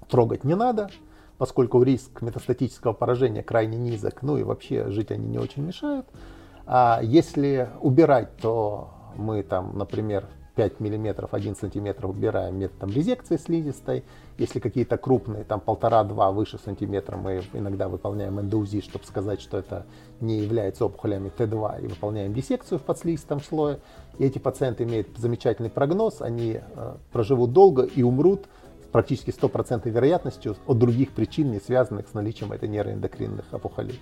трогать 0.09 0.45
не 0.45 0.55
надо 0.55 0.91
поскольку 1.39 1.83
риск 1.83 2.23
метастатического 2.23 2.93
поражения 2.93 3.43
крайне 3.43 3.77
низок, 3.79 4.23
ну 4.23 4.39
и 4.39 4.43
вообще 4.43 4.91
жить 4.91 5.11
они 5.11 5.27
не 5.29 5.39
очень 5.39 5.63
мешают. 5.65 6.07
А 6.67 7.01
если 7.03 7.69
убирать, 7.81 8.37
то 8.39 8.91
мы 9.17 9.43
там, 9.43 9.77
например, 9.77 10.27
5 10.55 10.81
мм, 10.81 11.29
1 11.31 11.57
см 11.57 12.07
убираем 12.07 12.59
методом 12.59 12.91
резекции 12.91 13.37
слизистой. 13.37 14.05
Если 14.39 14.61
какие-то 14.61 14.97
крупные, 14.97 15.45
там 15.45 15.61
полтора-два 15.61 16.31
выше 16.31 16.59
сантиметра, 16.59 17.17
мы 17.17 17.43
иногда 17.53 17.89
выполняем 17.89 18.41
эндоузи, 18.41 18.81
чтобы 18.81 19.05
сказать, 19.05 19.41
что 19.41 19.59
это 19.59 19.87
не 20.21 20.39
является 20.39 20.87
опухолями 20.87 21.31
Т2, 21.37 21.85
и 21.85 21.87
выполняем 21.89 22.33
диссекцию 22.33 22.79
в 22.79 22.83
подслизистом 22.83 23.41
слое. 23.41 23.81
И 24.19 24.25
эти 24.25 24.39
пациенты 24.39 24.85
имеют 24.85 25.09
замечательный 25.17 25.71
прогноз, 25.71 26.21
они 26.21 26.61
э, 26.61 26.95
проживут 27.13 27.53
долго 27.53 27.83
и 27.83 28.03
умрут 28.03 28.47
практически 28.95 29.33
стопроцентной 29.33 29.91
вероятностью 29.91 30.55
от 30.69 30.79
других 30.79 31.11
причин, 31.11 31.51
не 31.51 31.59
связанных 31.59 32.07
с 32.07 32.15
наличием 32.15 32.53
этой 32.53 32.69
нейроэндокринных 32.69 33.45
опухолей. 33.51 33.99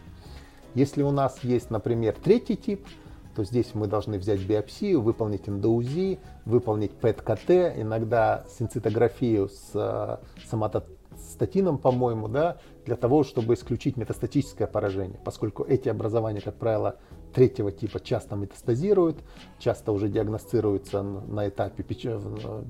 Если 0.75 1.03
у 1.03 1.11
нас 1.11 1.43
есть, 1.43 1.71
например, 1.71 2.15
третий 2.23 2.59
тип, 2.59 2.87
то 3.35 3.43
здесь 3.43 3.71
мы 3.73 3.87
должны 3.87 4.19
взять 4.19 4.41
биопсию, 4.41 5.01
выполнить 5.01 5.49
эндоузи, 5.49 6.19
выполнить 6.45 6.91
ПЭТ-КТ, 6.91 7.79
иногда 7.79 8.45
синцитографию 8.59 9.49
с 9.49 9.71
э, 9.73 10.19
соматостатином, 10.51 11.79
по-моему, 11.79 12.29
да, 12.29 12.59
для 12.85 12.97
того, 12.97 13.25
чтобы 13.25 13.55
исключить 13.55 13.97
метастатическое 13.97 14.67
поражение, 14.67 15.19
поскольку 15.25 15.65
эти 15.65 15.89
образования, 15.89 16.43
как 16.43 16.57
правило, 16.57 16.97
третьего 17.33 17.73
типа 17.73 18.01
часто 18.01 18.37
метастазируют, 18.37 19.19
часто 19.59 19.93
уже 19.93 20.09
диагностируются 20.09 21.03
на 21.03 21.49
этапе 21.49 21.83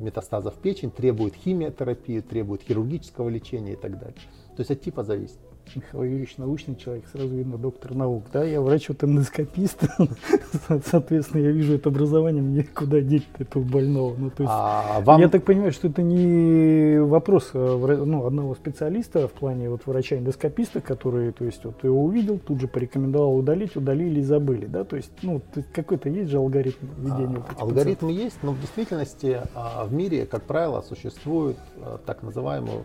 метастаза 0.01 0.51
в 0.51 0.55
печень, 0.55 0.91
требуют 0.91 1.35
химиотерапии, 1.35 2.21
требуют 2.21 2.63
хирургического 2.63 3.29
лечения 3.29 3.73
и 3.73 3.77
так 3.77 3.99
далее. 3.99 4.17
То 4.57 4.61
есть 4.61 4.71
от 4.71 4.81
типа 4.81 5.03
зависит. 5.03 5.39
Михаил 5.75 6.05
Юрьевич 6.05 6.37
научный 6.37 6.77
человек, 6.77 7.05
сразу 7.11 7.29
видно 7.29 7.57
доктор 7.57 7.95
наук. 7.95 8.25
Да, 8.33 8.45
я 8.45 8.61
врач 8.61 8.89
вот 8.89 9.03
эндоскопист, 9.05 9.81
соответственно, 10.85 11.43
я 11.43 11.51
вижу 11.51 11.75
это 11.75 11.89
образование, 11.89 12.43
мне 12.43 12.63
куда 12.63 13.01
деть 13.01 13.27
этого 13.39 13.63
больного. 13.63 14.15
Ну, 14.17 14.31
то 14.31 14.43
есть, 14.43 14.53
а 14.55 15.01
вам... 15.01 15.21
Я 15.21 15.29
так 15.29 15.45
понимаю, 15.45 15.73
что 15.73 15.89
это 15.89 16.03
не 16.03 17.01
вопрос 17.01 17.51
э, 17.55 17.59
ну, 18.05 18.27
одного 18.27 18.55
специалиста 18.55 19.29
в 19.29 19.33
плане 19.33 19.71
вот 19.71 19.87
врача-эндоскописта, 19.87 20.81
который, 20.81 21.33
то 21.33 21.45
есть, 21.45 21.65
вот 21.65 21.83
его 21.85 22.05
увидел, 22.05 22.39
тут 22.39 22.61
же 22.61 22.69
порекомендовал 22.69 23.37
удалить, 23.37 23.77
удалили 23.77 24.21
и 24.21 24.25
забыли, 24.25 24.67
да, 24.67 24.85
то 24.85 24.97
есть, 24.97 25.11
ну, 25.23 25.41
какой-то 25.73 26.09
есть 26.09 26.31
же 26.31 26.37
алгоритм 26.37 26.87
ведения? 26.99 27.43
А, 27.57 27.63
алгоритм 27.63 28.09
есть, 28.09 28.39
но 28.43 28.53
в 28.53 28.61
действительности 28.61 29.41
а, 29.55 29.87
в 29.87 29.93
мире, 29.93 30.27
как 30.27 30.43
правило, 30.43 30.83
существует 30.83 31.57
а, 31.81 31.99
так 32.05 32.23
называемый 32.23 32.83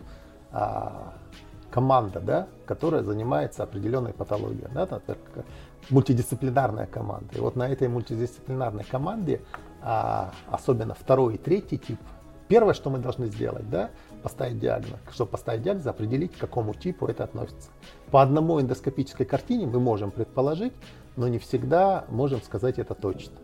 команда, 1.70 2.20
да, 2.20 2.48
которая 2.66 3.02
занимается 3.02 3.62
определенной 3.62 4.12
патологией, 4.12 4.68
да, 4.72 4.86
например, 4.90 5.18
мультидисциплинарная 5.90 6.86
команда. 6.86 7.36
И 7.36 7.40
вот 7.40 7.56
на 7.56 7.68
этой 7.68 7.88
мультидисциплинарной 7.88 8.84
команде, 8.84 9.40
а, 9.82 10.32
особенно 10.50 10.94
второй 10.94 11.34
и 11.34 11.38
третий 11.38 11.78
тип, 11.78 11.98
первое, 12.48 12.74
что 12.74 12.90
мы 12.90 12.98
должны 12.98 13.26
сделать, 13.26 13.68
да, 13.70 13.90
поставить 14.22 14.58
диагноз. 14.58 14.98
Чтобы 15.12 15.30
поставить 15.32 15.62
диагноз, 15.62 15.86
определить, 15.86 16.34
к 16.34 16.38
какому 16.38 16.74
типу 16.74 17.06
это 17.06 17.24
относится. 17.24 17.70
По 18.10 18.22
одному 18.22 18.60
эндоскопической 18.60 19.26
картине 19.26 19.66
мы 19.66 19.78
можем 19.78 20.10
предположить, 20.10 20.72
но 21.16 21.28
не 21.28 21.38
всегда 21.38 22.04
можем 22.08 22.40
сказать 22.42 22.78
это 22.78 22.94
точно. 22.94 23.34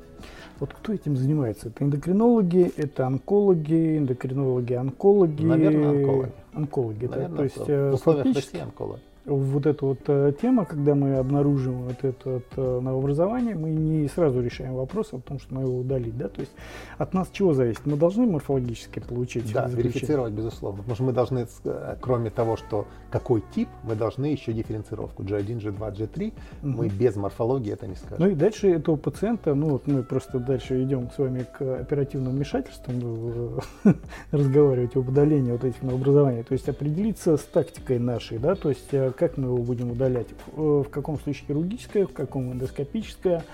Вот 0.60 0.72
кто 0.72 0.92
этим 0.92 1.16
занимается? 1.16 1.68
Это 1.68 1.84
эндокринологи, 1.84 2.72
это 2.76 3.06
онкологи, 3.06 3.98
эндокринологи, 3.98 4.74
онкологи. 4.74 5.42
Наверное, 5.42 5.90
онкологи. 5.90 6.32
Онкологи, 6.54 7.06
Наверное, 7.06 7.28
да. 7.28 7.36
То 7.36 7.42
есть, 7.44 7.56
в 7.56 7.70
э, 7.70 7.92
условиях 7.92 8.24
фактически, 8.24 8.56
России 8.56 8.64
онкологи 8.64 9.00
вот 9.26 9.66
эта 9.66 9.86
вот 9.86 10.00
э, 10.06 10.32
тема, 10.40 10.64
когда 10.64 10.94
мы 10.94 11.16
обнаружим 11.16 11.84
вот 11.84 12.04
это 12.04 12.30
вот, 12.30 12.44
э, 12.56 12.80
новообразование, 12.80 13.54
мы 13.54 13.70
не 13.70 14.08
сразу 14.08 14.42
решаем 14.42 14.74
вопрос 14.74 15.12
о 15.12 15.18
том, 15.18 15.38
что 15.38 15.54
мы 15.54 15.62
его 15.62 15.78
удалить, 15.78 16.16
да, 16.16 16.28
то 16.28 16.40
есть 16.40 16.52
от 16.98 17.14
нас 17.14 17.28
чего 17.32 17.54
зависит? 17.54 17.86
Мы 17.86 17.96
должны 17.96 18.26
морфологически 18.26 19.00
получить 19.00 19.50
Да, 19.52 19.66
верифицировать, 19.68 20.32
безусловно, 20.32 20.78
потому 20.78 20.94
что 20.94 21.04
мы 21.04 21.12
должны, 21.12 21.46
э, 21.64 21.96
кроме 22.00 22.30
того, 22.30 22.56
что 22.56 22.86
какой 23.10 23.42
тип, 23.54 23.68
мы 23.82 23.94
должны 23.94 24.26
еще 24.26 24.52
дифференцировку. 24.52 25.22
G1, 25.22 25.60
G2, 25.60 25.96
G3, 25.96 26.26
угу. 26.26 26.32
мы 26.62 26.88
без 26.88 27.16
морфологии 27.16 27.72
это 27.72 27.86
не 27.86 27.94
скажем. 27.94 28.16
Ну 28.18 28.28
и 28.28 28.34
дальше 28.34 28.68
этого 28.68 28.96
пациента, 28.96 29.54
ну 29.54 29.70
вот 29.70 29.86
мы 29.86 30.02
просто 30.02 30.38
дальше 30.38 30.82
идем 30.82 31.10
с 31.10 31.18
вами 31.18 31.46
к 31.56 31.80
оперативным 31.80 32.32
вмешательствам, 32.32 33.60
разговаривать 34.32 34.96
об 34.96 35.08
удалении 35.08 35.52
вот 35.52 35.64
этих 35.64 35.80
новообразований, 35.82 36.42
то 36.42 36.52
есть 36.52 36.68
определиться 36.68 37.36
с 37.36 37.42
тактикой 37.42 37.98
нашей, 37.98 38.38
да, 38.38 38.54
то 38.54 38.68
есть 38.68 38.92
как 39.14 39.36
мы 39.36 39.48
его 39.48 39.58
будем 39.58 39.90
удалять, 39.90 40.28
в 40.52 40.84
каком 40.84 41.18
случае 41.18 41.46
хирургическое, 41.46 42.06
в 42.06 42.12
каком 42.12 42.52
эндоскопическое 42.52 43.44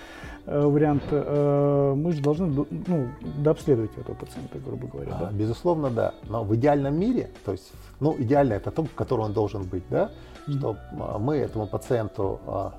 э, 0.46 0.60
вариант, 0.60 1.02
э, 1.10 1.94
мы 1.96 2.12
же 2.12 2.22
должны 2.22 2.66
ну, 2.86 3.08
дообследовать 3.38 3.96
этого 3.96 4.14
пациента, 4.14 4.58
грубо 4.58 4.86
говоря. 4.86 5.16
Да? 5.20 5.30
Безусловно, 5.32 5.90
да. 5.90 6.14
Но 6.28 6.44
в 6.44 6.54
идеальном 6.56 6.98
мире, 6.98 7.30
то 7.44 7.52
есть, 7.52 7.72
ну, 8.00 8.14
идеально 8.18 8.54
это 8.54 8.70
то, 8.70 8.84
в 8.84 8.94
котором 8.94 9.24
он 9.24 9.32
должен 9.32 9.64
быть, 9.64 9.84
да, 9.90 10.10
mm-hmm. 10.46 10.58
что 10.58 10.76
а, 10.98 11.18
мы 11.18 11.36
этому 11.36 11.66
пациенту, 11.66 12.40
а, 12.46 12.74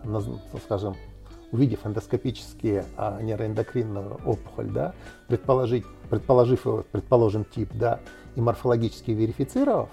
скажем, 0.66 0.96
увидев 1.52 1.86
эндоскопические 1.86 2.86
а, 2.98 3.22
нейроэндокринную 3.22 4.20
опухоль, 4.26 4.70
да, 4.70 4.94
предположить, 5.28 5.86
предположив 6.10 6.66
предположим, 6.92 7.46
тип, 7.46 7.70
да, 7.74 8.00
и 8.36 8.42
морфологически 8.42 9.12
верифицировав, 9.12 9.90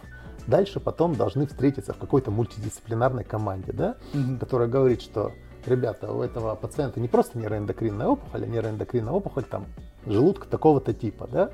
дальше 0.48 0.80
потом 0.80 1.14
должны 1.14 1.46
встретиться 1.46 1.92
в 1.92 1.98
какой-то 1.98 2.30
мультидисциплинарной 2.30 3.24
команде, 3.24 3.72
да, 3.72 3.96
угу. 4.12 4.38
которая 4.40 4.68
говорит, 4.68 5.02
что 5.02 5.32
ребята, 5.66 6.12
у 6.12 6.22
этого 6.22 6.54
пациента 6.56 6.98
не 6.98 7.08
просто 7.08 7.38
нейроэндокринная 7.38 8.06
опухоль, 8.06 8.44
а 8.44 8.46
нейроэндокринная 8.46 9.12
опухоль 9.12 9.44
там 9.44 9.66
желудка 10.06 10.48
такого-то 10.48 10.94
типа, 10.94 11.28
да, 11.30 11.50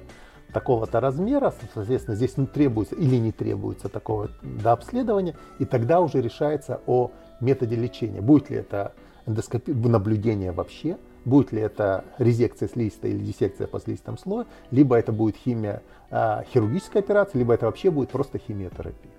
такого-то 0.53 1.01
размера, 1.01 1.53
соответственно, 1.75 2.17
здесь 2.17 2.37
не 2.37 2.47
требуется 2.47 2.95
или 2.95 3.17
не 3.17 3.33
требуется 3.33 3.89
такого 3.89 4.31
до 4.43 4.73
обследования, 4.73 5.37
и 5.59 5.65
тогда 5.65 6.01
уже 6.01 6.21
решается 6.23 6.81
о 6.87 7.11
методе 7.41 7.75
лечения. 7.75 8.21
Будет 8.21 8.51
ли 8.51 8.59
это 8.59 8.93
эндоскопия, 9.27 9.75
наблюдение 9.75 10.53
вообще, 10.53 10.97
будет 11.25 11.53
ли 11.53 11.61
это 11.61 12.05
резекция 12.19 12.69
слизистой 12.69 13.11
или 13.11 13.19
диссекция 13.19 13.67
по 13.67 13.81
слизистому 13.81 14.19
слою, 14.19 14.47
либо 14.71 14.97
это 14.97 15.13
будет 15.13 15.37
химия, 15.37 15.83
э, 16.11 16.43
хирургическая 16.53 17.03
операция, 17.03 17.39
либо 17.39 17.55
это 17.55 17.67
вообще 17.67 17.91
будет 17.91 18.11
просто 18.11 18.39
химиотерапия. 18.39 19.11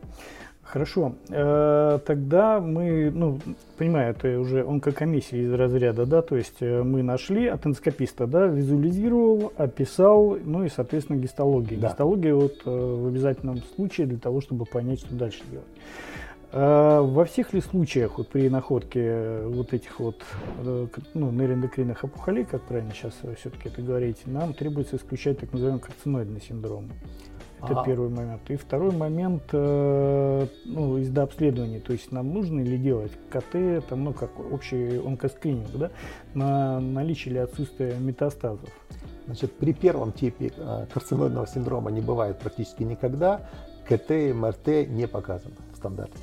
Хорошо, 0.65 1.13
э, 1.29 1.99
тогда 2.05 2.59
мы, 2.59 3.11
ну, 3.13 3.39
понимаю, 3.77 4.11
это 4.11 4.39
уже 4.39 4.65
онкокомиссия 4.65 5.43
из 5.43 5.53
разряда, 5.53 6.07
да, 6.07 6.23
то 6.23 6.35
есть 6.35 6.57
э, 6.59 6.81
мы 6.81 7.03
нашли 7.03 7.47
от 7.47 7.67
эндоскописта, 7.67 8.25
да, 8.25 8.47
визуализировал, 8.47 9.53
описал, 9.57 10.35
ну 10.43 10.63
и, 10.63 10.69
соответственно, 10.69 11.17
гистология. 11.17 11.77
Да. 11.77 11.89
Гистология 11.89 12.33
вот 12.33 12.55
э, 12.65 12.69
в 12.69 13.07
обязательном 13.07 13.61
случае 13.75 14.07
для 14.07 14.17
того, 14.17 14.41
чтобы 14.41 14.65
понять, 14.65 15.01
что 15.01 15.13
дальше 15.13 15.43
делать. 15.51 15.67
А 16.51 17.01
во 17.01 17.25
всех 17.25 17.53
ли 17.53 17.61
случаях 17.61 18.17
вот 18.17 18.29
при 18.29 18.49
находке 18.49 19.41
вот 19.45 19.73
этих 19.73 19.99
вот 19.99 20.23
э, 20.59 20.87
ну, 21.13 21.31
нейроэндокринных 21.31 22.03
опухолей, 22.03 22.45
как 22.45 22.61
правильно 22.63 22.91
сейчас 22.93 23.13
все-таки 23.37 23.69
это 23.69 23.81
говорить, 23.81 24.25
нам 24.25 24.53
требуется 24.53 24.95
исключать 24.95 25.39
так 25.39 25.51
называемый 25.51 25.81
карциноидный 25.81 26.41
синдром? 26.41 26.91
Это 27.65 27.73
ага. 27.73 27.85
первый 27.85 28.09
момент. 28.09 28.41
И 28.49 28.55
второй 28.57 28.91
момент 28.91 29.43
э, 29.51 30.47
ну, 30.65 30.97
из 30.97 31.09
дообследования. 31.09 31.79
То 31.79 31.93
есть 31.93 32.11
нам 32.11 32.33
нужно 32.33 32.61
ли 32.61 32.77
делать 32.77 33.11
КТ, 33.29 33.85
там, 33.87 34.03
ну, 34.03 34.13
как 34.13 34.39
общий 34.39 34.97
онкоскрининг, 34.97 35.71
да, 35.73 35.91
на 36.33 36.79
наличие 36.79 37.33
или 37.33 37.39
отсутствие 37.39 37.97
метастазов? 37.97 38.69
Значит, 39.25 39.53
при 39.53 39.73
первом 39.73 40.11
типе 40.11 40.51
э, 40.55 40.85
карциноидного 40.93 41.47
синдрома 41.47 41.91
не 41.91 42.01
бывает 42.01 42.39
практически 42.39 42.83
никогда. 42.83 43.49
КТ 43.87 44.11
и 44.11 44.33
МРТ 44.33 44.87
не 44.87 45.07
показано 45.07 45.55
в 45.73 45.77
стандарте. 45.77 46.19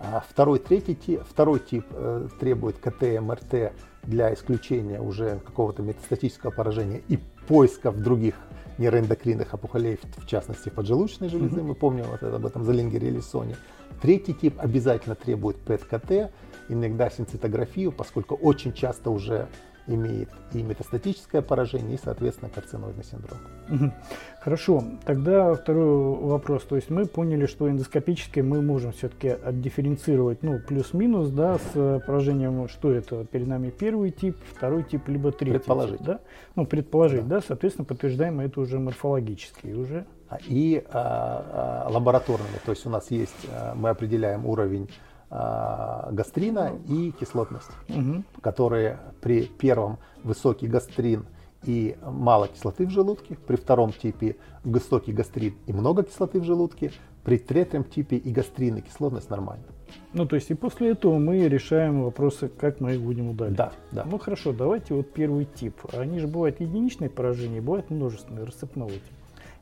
А 0.00 0.24
второй, 0.28 0.58
третий 0.58 1.18
второй 1.28 1.58
тип 1.60 1.84
э, 1.90 2.28
требует 2.38 2.78
КТ, 2.78 3.20
МРТ 3.20 3.72
для 4.04 4.32
исключения 4.32 5.00
уже 5.00 5.40
какого-то 5.44 5.82
метастатического 5.82 6.50
поражения 6.50 7.02
и 7.08 7.18
поиска 7.48 7.90
в 7.90 8.00
других 8.00 8.34
нейроэндокринных 8.78 9.52
опухолей, 9.52 9.98
в 10.16 10.26
частности 10.26 10.68
поджелудочной 10.68 11.28
железы, 11.28 11.56
mm-hmm. 11.56 11.62
мы 11.62 11.74
помним 11.74 12.04
вот 12.04 12.22
это, 12.22 12.36
об 12.36 12.46
этом 12.46 12.64
Залингере 12.64 13.08
или 13.08 13.20
Соне. 13.20 13.56
Третий 14.00 14.34
тип 14.34 14.54
обязательно 14.58 15.16
требует 15.16 15.56
ПЭТ-КТ, 15.56 16.30
иногда 16.68 17.10
синцитографию, 17.10 17.90
поскольку 17.90 18.36
очень 18.36 18.72
часто 18.72 19.10
уже 19.10 19.48
имеет 19.88 20.28
и 20.52 20.62
метастатическое 20.62 21.42
поражение, 21.42 21.96
и, 21.96 22.00
соответственно, 22.02 22.50
карциноидный 22.54 23.04
синдром. 23.04 23.92
Хорошо, 24.40 24.82
тогда 25.04 25.54
второй 25.54 26.16
вопрос. 26.16 26.62
То 26.64 26.76
есть 26.76 26.90
мы 26.90 27.06
поняли, 27.06 27.46
что 27.46 27.68
эндоскопически 27.68 28.40
мы 28.40 28.62
можем 28.62 28.92
все-таки 28.92 29.28
отдифференцировать, 29.28 30.42
ну, 30.42 30.58
плюс-минус, 30.60 31.30
да, 31.30 31.58
с 31.58 32.02
поражением, 32.06 32.68
что 32.68 32.92
это 32.92 33.24
перед 33.24 33.46
нами 33.46 33.70
первый 33.70 34.10
тип, 34.10 34.36
второй 34.54 34.84
тип, 34.84 35.08
либо 35.08 35.32
третий 35.32 35.58
предположить. 35.58 35.98
тип, 35.98 36.06
да? 36.06 36.20
Ну, 36.54 36.66
предположить, 36.66 37.26
да, 37.26 37.36
да 37.36 37.44
соответственно, 37.46 37.84
подтверждаем 37.84 38.40
это 38.40 38.60
уже 38.60 38.78
морфологически 38.78 39.68
уже. 39.68 40.06
А, 40.28 40.38
и 40.46 40.84
а, 40.90 41.86
а, 41.86 41.90
лабораторными, 41.90 42.58
то 42.64 42.72
есть 42.72 42.84
у 42.84 42.90
нас 42.90 43.10
есть, 43.10 43.46
а, 43.50 43.74
мы 43.74 43.88
определяем 43.88 44.44
уровень 44.44 44.90
гастрина 45.30 46.72
и 46.88 47.12
кислотность, 47.12 47.70
угу. 47.88 48.24
которые 48.40 48.98
при 49.20 49.44
первом 49.44 49.98
высокий 50.24 50.66
гастрин 50.66 51.26
и 51.64 51.96
мало 52.02 52.48
кислоты 52.48 52.86
в 52.86 52.90
желудке, 52.90 53.36
при 53.46 53.56
втором 53.56 53.92
типе 53.92 54.36
высокий 54.64 55.12
гастрин 55.12 55.54
и 55.66 55.72
много 55.72 56.02
кислоты 56.02 56.40
в 56.40 56.44
желудке, 56.44 56.92
при 57.24 57.38
третьем 57.38 57.84
типе 57.84 58.16
и 58.16 58.30
гастрин 58.32 58.76
и 58.76 58.80
кислотность 58.80 59.28
нормально. 59.28 59.64
Ну, 60.12 60.26
то 60.26 60.36
есть 60.36 60.50
и 60.50 60.54
после 60.54 60.90
этого 60.90 61.18
мы 61.18 61.46
решаем 61.48 62.02
вопросы, 62.04 62.48
как 62.48 62.80
мы 62.80 62.94
их 62.94 63.02
будем 63.02 63.30
удалить. 63.30 63.56
Да, 63.56 63.72
да. 63.92 64.04
Ну, 64.04 64.18
хорошо, 64.18 64.52
давайте 64.52 64.94
вот 64.94 65.12
первый 65.12 65.44
тип. 65.44 65.74
Они 65.92 66.18
же 66.20 66.26
бывают 66.26 66.60
единичные 66.60 67.10
поражения, 67.10 67.60
бывают 67.60 67.90
множественные, 67.90 68.44
рассыпного 68.44 68.90
типа. 68.90 69.04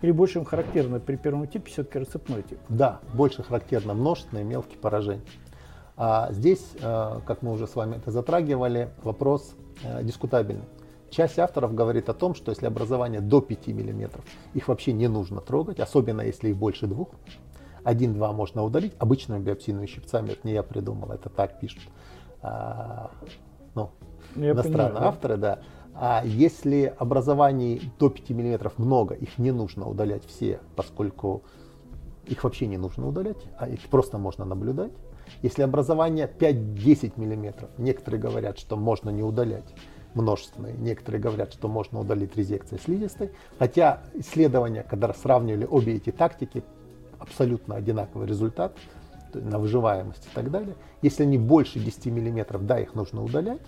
Или 0.02 0.10
больше 0.12 0.38
им 0.38 0.44
характерно 0.44 1.00
при 1.00 1.16
первом 1.16 1.48
типе 1.48 1.70
все-таки 1.70 1.98
рассыпной 1.98 2.42
тип? 2.42 2.58
Да, 2.68 3.00
больше 3.14 3.42
характерно 3.42 3.94
множественные 3.94 4.44
мелкие 4.44 4.78
поражения. 4.78 5.24
А 5.96 6.30
здесь, 6.32 6.64
э, 6.80 7.20
как 7.26 7.42
мы 7.42 7.52
уже 7.52 7.66
с 7.66 7.74
вами 7.74 7.96
это 7.96 8.10
затрагивали, 8.10 8.90
вопрос 9.02 9.54
э, 9.82 10.02
дискутабельный. 10.02 10.64
Часть 11.10 11.38
авторов 11.38 11.74
говорит 11.74 12.08
о 12.08 12.14
том, 12.14 12.34
что 12.34 12.50
если 12.50 12.66
образование 12.66 13.20
до 13.20 13.40
5 13.40 13.68
мм, 13.68 14.20
их 14.54 14.68
вообще 14.68 14.92
не 14.92 15.08
нужно 15.08 15.40
трогать, 15.40 15.80
особенно 15.80 16.20
если 16.20 16.50
их 16.50 16.56
больше 16.56 16.86
двух. 16.86 17.08
Один-два 17.84 18.32
можно 18.32 18.64
удалить 18.64 18.94
обычными 18.98 19.42
биопсийными 19.42 19.86
щипцами, 19.86 20.30
это 20.30 20.40
не 20.42 20.52
я 20.52 20.64
придумал, 20.64 21.12
это 21.12 21.30
так 21.30 21.60
пишут 21.60 21.84
а, 22.42 23.10
ну, 23.74 23.90
я 24.34 24.50
иностранные 24.52 24.88
понимаю, 24.88 25.08
авторы, 25.08 25.36
да. 25.36 25.58
А 25.94 26.22
если 26.24 26.94
образований 26.98 27.90
до 27.98 28.10
5 28.10 28.30
мм 28.30 28.72
много, 28.76 29.14
их 29.14 29.38
не 29.38 29.50
нужно 29.50 29.88
удалять 29.88 30.24
все, 30.26 30.60
поскольку 30.74 31.42
их 32.26 32.44
вообще 32.44 32.66
не 32.66 32.76
нужно 32.76 33.08
удалять, 33.08 33.42
а 33.58 33.68
их 33.68 33.80
просто 33.88 34.18
можно 34.18 34.44
наблюдать. 34.44 34.92
Если 35.42 35.62
образование 35.62 36.30
5-10 36.38 37.12
мм, 37.16 37.68
некоторые 37.78 38.20
говорят, 38.20 38.58
что 38.58 38.76
можно 38.76 39.10
не 39.10 39.22
удалять 39.22 39.74
множественные, 40.14 40.74
некоторые 40.74 41.20
говорят, 41.20 41.52
что 41.52 41.68
можно 41.68 42.00
удалить 42.00 42.36
резекцией 42.36 42.80
слизистой, 42.82 43.30
хотя 43.58 44.02
исследования, 44.14 44.82
когда 44.82 45.12
сравнивали 45.12 45.66
обе 45.70 45.96
эти 45.96 46.10
тактики, 46.10 46.62
абсолютно 47.18 47.76
одинаковый 47.76 48.26
результат 48.26 48.72
на 49.34 49.58
выживаемость 49.58 50.26
и 50.26 50.34
так 50.34 50.50
далее. 50.50 50.76
Если 51.02 51.22
они 51.22 51.38
больше 51.38 51.78
10 51.78 52.06
мм, 52.06 52.58
да, 52.60 52.80
их 52.80 52.94
нужно 52.94 53.22
удалять, 53.22 53.60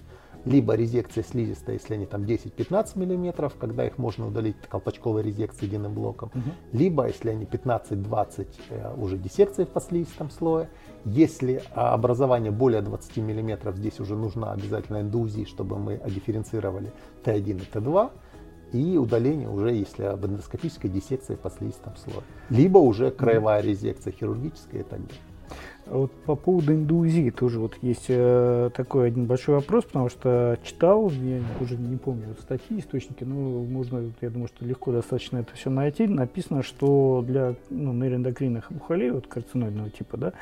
либо 0.48 0.74
резекция 0.74 1.22
слизистой, 1.22 1.74
если 1.74 1.94
они 1.94 2.06
там 2.06 2.22
10-15 2.22 2.98
миллиметров, 2.98 3.54
когда 3.58 3.86
их 3.86 3.98
можно 3.98 4.26
удалить 4.26 4.56
колпачковой 4.68 5.22
резекцией 5.22 5.68
единым 5.68 5.94
блоком, 5.94 6.30
угу. 6.34 6.50
либо 6.72 7.06
если 7.06 7.30
они 7.30 7.44
15-20, 7.44 8.48
э, 8.70 8.94
уже 8.96 9.18
диссекция 9.18 9.66
в 9.66 9.68
послизистом 9.68 10.30
слое. 10.30 10.68
Если 11.04 11.62
образование 11.74 12.50
более 12.50 12.80
20 12.80 13.18
миллиметров, 13.18 13.76
здесь 13.76 14.00
уже 14.00 14.16
нужна 14.16 14.52
обязательно 14.52 15.00
эндоузия, 15.00 15.46
чтобы 15.46 15.78
мы 15.78 16.00
дифференцировали 16.06 16.92
Т1 17.24 17.62
и 17.62 17.76
Т2 17.76 18.10
и 18.72 18.98
удаление 18.98 19.48
уже, 19.48 19.70
если 19.70 20.04
об 20.04 20.26
эндоскопической 20.26 20.90
диссекции 20.90 21.34
в 21.34 21.40
послизистом 21.40 21.94
слое. 21.96 22.22
Либо 22.50 22.78
уже 22.78 23.10
краевая 23.10 23.62
резекция 23.62 24.12
хирургическая 24.12 24.80
и 24.80 24.84
так 24.84 25.00
далее. 25.00 25.22
Вот 25.90 26.12
по 26.26 26.34
поводу 26.34 26.74
индуизии 26.74 27.30
тоже 27.30 27.58
вот 27.58 27.78
есть 27.80 28.06
э, 28.08 28.70
такой 28.74 29.08
один 29.08 29.24
большой 29.24 29.54
вопрос, 29.54 29.84
потому 29.84 30.10
что 30.10 30.58
читал, 30.62 31.10
я 31.10 31.40
уже 31.60 31.76
не 31.76 31.96
помню 31.96 32.34
статьи, 32.40 32.78
источники, 32.78 33.24
но 33.24 33.34
можно, 33.64 34.12
я 34.20 34.28
думаю, 34.28 34.48
что 34.48 34.66
легко 34.66 34.92
достаточно 34.92 35.38
это 35.38 35.54
все 35.54 35.70
найти. 35.70 36.06
Написано, 36.06 36.62
что 36.62 37.24
для 37.26 37.54
ну, 37.70 37.92
нейроэндокринных 37.94 38.70
опухолей, 38.70 39.10
вот 39.10 39.26
карциноидного 39.28 39.88
типа, 39.88 40.16
да, 40.18 40.32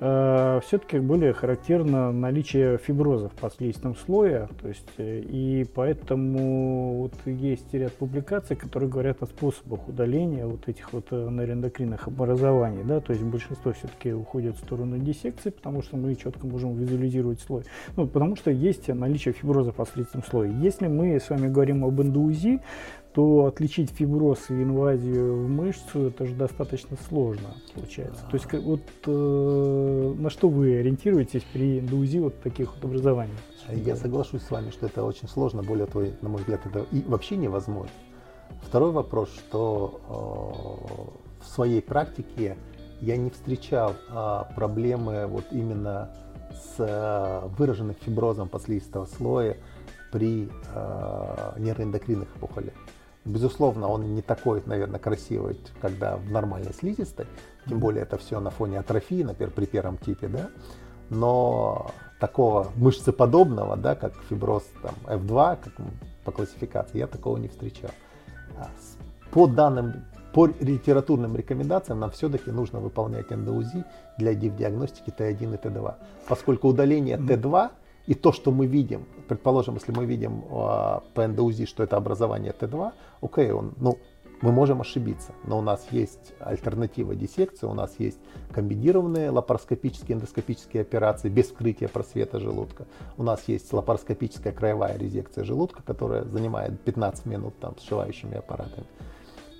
Э, 0.00 0.60
все-таки 0.66 0.98
более 0.98 1.32
характерно 1.32 2.10
наличие 2.10 2.78
фиброза 2.78 3.28
в 3.28 3.34
последнем 3.34 3.94
слое, 3.94 4.48
то 4.60 4.66
есть 4.66 4.88
э, 4.98 5.20
и 5.20 5.64
поэтому 5.72 6.96
вот 7.02 7.14
есть 7.26 7.72
ряд 7.72 7.92
публикаций, 7.92 8.56
которые 8.56 8.90
говорят 8.90 9.22
о 9.22 9.26
способах 9.26 9.86
удаления 9.86 10.46
вот 10.46 10.68
этих 10.68 10.92
вот 10.92 11.06
э, 11.12 11.28
нейроэндокринных 11.30 12.08
образований, 12.08 12.82
да, 12.82 12.98
то 12.98 13.12
есть 13.12 13.24
большинство 13.24 13.72
все-таки 13.72 14.12
уходит 14.12 14.56
в 14.56 14.64
сторону 14.64 14.98
диссекции, 14.98 15.50
потому 15.50 15.80
что 15.80 15.96
мы 15.96 16.16
четко 16.16 16.44
можем 16.44 16.74
визуализировать 16.74 17.40
слой, 17.40 17.62
ну, 17.94 18.08
потому 18.08 18.34
что 18.34 18.50
есть 18.50 18.88
наличие 18.88 19.32
фиброза 19.32 19.70
в 19.70 19.76
последнем 19.76 20.24
слое. 20.24 20.52
Если 20.60 20.88
мы 20.88 21.20
с 21.20 21.30
вами 21.30 21.46
говорим 21.46 21.84
об 21.84 22.00
эндоузии, 22.02 22.60
то 23.14 23.46
отличить 23.46 23.90
фиброз 23.90 24.50
и 24.50 24.54
инвазию 24.54 25.44
в 25.44 25.48
мышцу 25.48 26.08
это 26.08 26.26
же 26.26 26.34
достаточно 26.34 26.96
сложно 27.08 27.54
получается. 27.72 28.24
То 28.28 28.36
есть 28.36 28.52
вот 28.52 28.80
э, 29.06 30.14
на 30.18 30.30
что 30.30 30.48
вы 30.48 30.78
ориентируетесь 30.78 31.44
при 31.52 31.78
индузи 31.78 32.18
вот 32.18 32.40
таких 32.40 32.74
вот 32.74 32.84
образований? 32.84 33.34
Я 33.68 33.94
соглашусь 33.94 34.42
с 34.42 34.50
вами, 34.50 34.70
что 34.70 34.86
это 34.86 35.04
очень 35.04 35.28
сложно, 35.28 35.62
более 35.62 35.86
того, 35.86 36.06
на 36.22 36.28
мой 36.28 36.40
взгляд, 36.40 36.66
это 36.66 36.86
и 36.90 37.02
вообще 37.02 37.36
невозможно. 37.36 37.92
Второй 38.62 38.90
вопрос, 38.90 39.30
что 39.32 40.00
э, 41.40 41.44
в 41.44 41.48
своей 41.48 41.82
практике 41.82 42.56
я 43.00 43.16
не 43.16 43.30
встречал 43.30 43.92
э, 44.10 44.42
проблемы 44.56 45.28
вот 45.28 45.44
именно 45.52 46.10
с 46.50 46.74
э, 46.78 47.48
выраженным 47.56 47.94
фиброзом 47.94 48.48
послизистого 48.48 49.06
слоя 49.06 49.56
при 50.10 50.48
э, 50.74 51.52
нейроэндокринных 51.58 52.28
опухолях. 52.40 52.74
Безусловно, 53.24 53.88
он 53.88 54.14
не 54.14 54.20
такой, 54.20 54.62
наверное, 54.66 55.00
красивый, 55.00 55.58
когда 55.80 56.16
в 56.16 56.30
нормальной 56.30 56.74
слизистой, 56.74 57.26
тем 57.66 57.78
более 57.78 58.02
это 58.02 58.18
все 58.18 58.38
на 58.38 58.50
фоне 58.50 58.78
атрофии, 58.78 59.22
например, 59.22 59.50
при 59.50 59.64
первом 59.64 59.96
типе, 59.96 60.28
да, 60.28 60.50
но 61.08 61.90
такого 62.20 62.68
мышцеподобного, 62.76 63.76
да, 63.76 63.94
как 63.94 64.12
фиброз 64.28 64.64
там, 64.82 64.94
F2, 65.06 65.58
как 65.62 65.72
по 66.24 66.32
классификации, 66.32 66.98
я 66.98 67.06
такого 67.06 67.38
не 67.38 67.48
встречал. 67.48 67.90
А 68.58 68.68
по 69.30 69.46
данным, 69.46 70.04
по 70.32 70.46
литературным 70.46 71.34
рекомендациям 71.34 72.00
нам 72.00 72.10
все-таки 72.10 72.50
нужно 72.50 72.80
выполнять 72.80 73.32
эндоузи 73.32 73.84
для 74.18 74.34
диагностики 74.34 75.10
Т1 75.10 75.54
и 75.54 75.56
Т2, 75.56 75.94
поскольку 76.28 76.68
удаление 76.68 77.16
Т2 77.16 77.70
и 78.06 78.14
то, 78.14 78.32
что 78.32 78.50
мы 78.50 78.66
видим, 78.66 79.06
предположим, 79.28 79.74
если 79.74 79.92
мы 79.92 80.04
видим 80.04 80.44
э, 80.44 81.00
по 81.14 81.24
эндоузи, 81.24 81.66
что 81.66 81.82
это 81.82 81.96
образование 81.96 82.52
Т2, 82.52 82.92
окей, 83.24 83.50
он, 83.50 83.72
ну, 83.78 83.98
мы 84.40 84.52
можем 84.52 84.82
ошибиться, 84.82 85.32
но 85.44 85.58
у 85.58 85.62
нас 85.62 85.86
есть 85.90 86.34
альтернатива 86.38 87.14
диссекции, 87.14 87.66
у 87.66 87.72
нас 87.72 87.94
есть 87.98 88.18
комбинированные 88.52 89.30
лапароскопические 89.30 90.16
эндоскопические 90.16 90.82
операции 90.82 91.30
без 91.30 91.46
вскрытия 91.46 91.88
просвета 91.88 92.40
желудка. 92.40 92.86
У 93.16 93.22
нас 93.22 93.44
есть 93.46 93.72
лапароскопическая 93.72 94.52
краевая 94.52 94.98
резекция 94.98 95.44
желудка, 95.44 95.82
которая 95.82 96.24
занимает 96.24 96.78
15 96.80 97.26
минут 97.26 97.58
там, 97.58 97.78
с 97.78 97.82
сшивающими 97.84 98.36
аппаратами. 98.36 98.86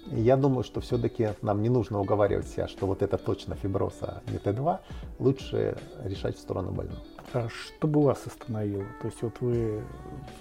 Я 0.06 0.36
думаю, 0.36 0.64
что 0.64 0.80
все-таки 0.80 1.30
нам 1.42 1.62
не 1.62 1.68
нужно 1.68 2.00
уговаривать 2.00 2.46
себя, 2.48 2.68
что 2.68 2.86
вот 2.86 3.02
это 3.02 3.16
точно 3.16 3.54
фиброз, 3.54 3.94
а 4.02 4.22
не 4.28 4.36
Т2. 4.36 4.78
Лучше 5.18 5.76
решать 6.04 6.36
в 6.36 6.40
сторону 6.40 6.72
больного. 6.72 7.00
А 7.32 7.48
что 7.48 7.88
бы 7.88 8.02
вас 8.02 8.26
остановило? 8.26 8.84
То 9.00 9.08
есть 9.08 9.22
вот 9.22 9.40
вы 9.40 9.82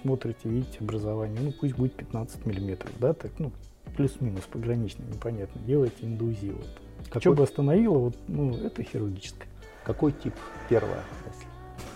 смотрите, 0.01 0.49
видите 0.49 0.79
образование, 0.81 1.39
ну 1.41 1.51
пусть 1.51 1.75
будет 1.75 1.93
15 1.93 2.45
миллиметров, 2.45 2.91
да, 2.99 3.13
так, 3.13 3.31
ну, 3.39 3.51
плюс-минус 3.95 4.43
погранично, 4.51 5.03
непонятно, 5.03 5.61
делаете 5.61 5.95
индузии. 6.01 6.51
Вот. 6.51 6.67
Какой... 7.05 7.21
Что 7.21 7.33
бы 7.33 7.43
остановило, 7.43 7.97
вот, 7.97 8.17
ну, 8.27 8.55
это 8.57 8.83
хирургическое. 8.83 9.47
Какой 9.85 10.11
тип 10.11 10.33
первое, 10.69 11.03
если 11.27 11.52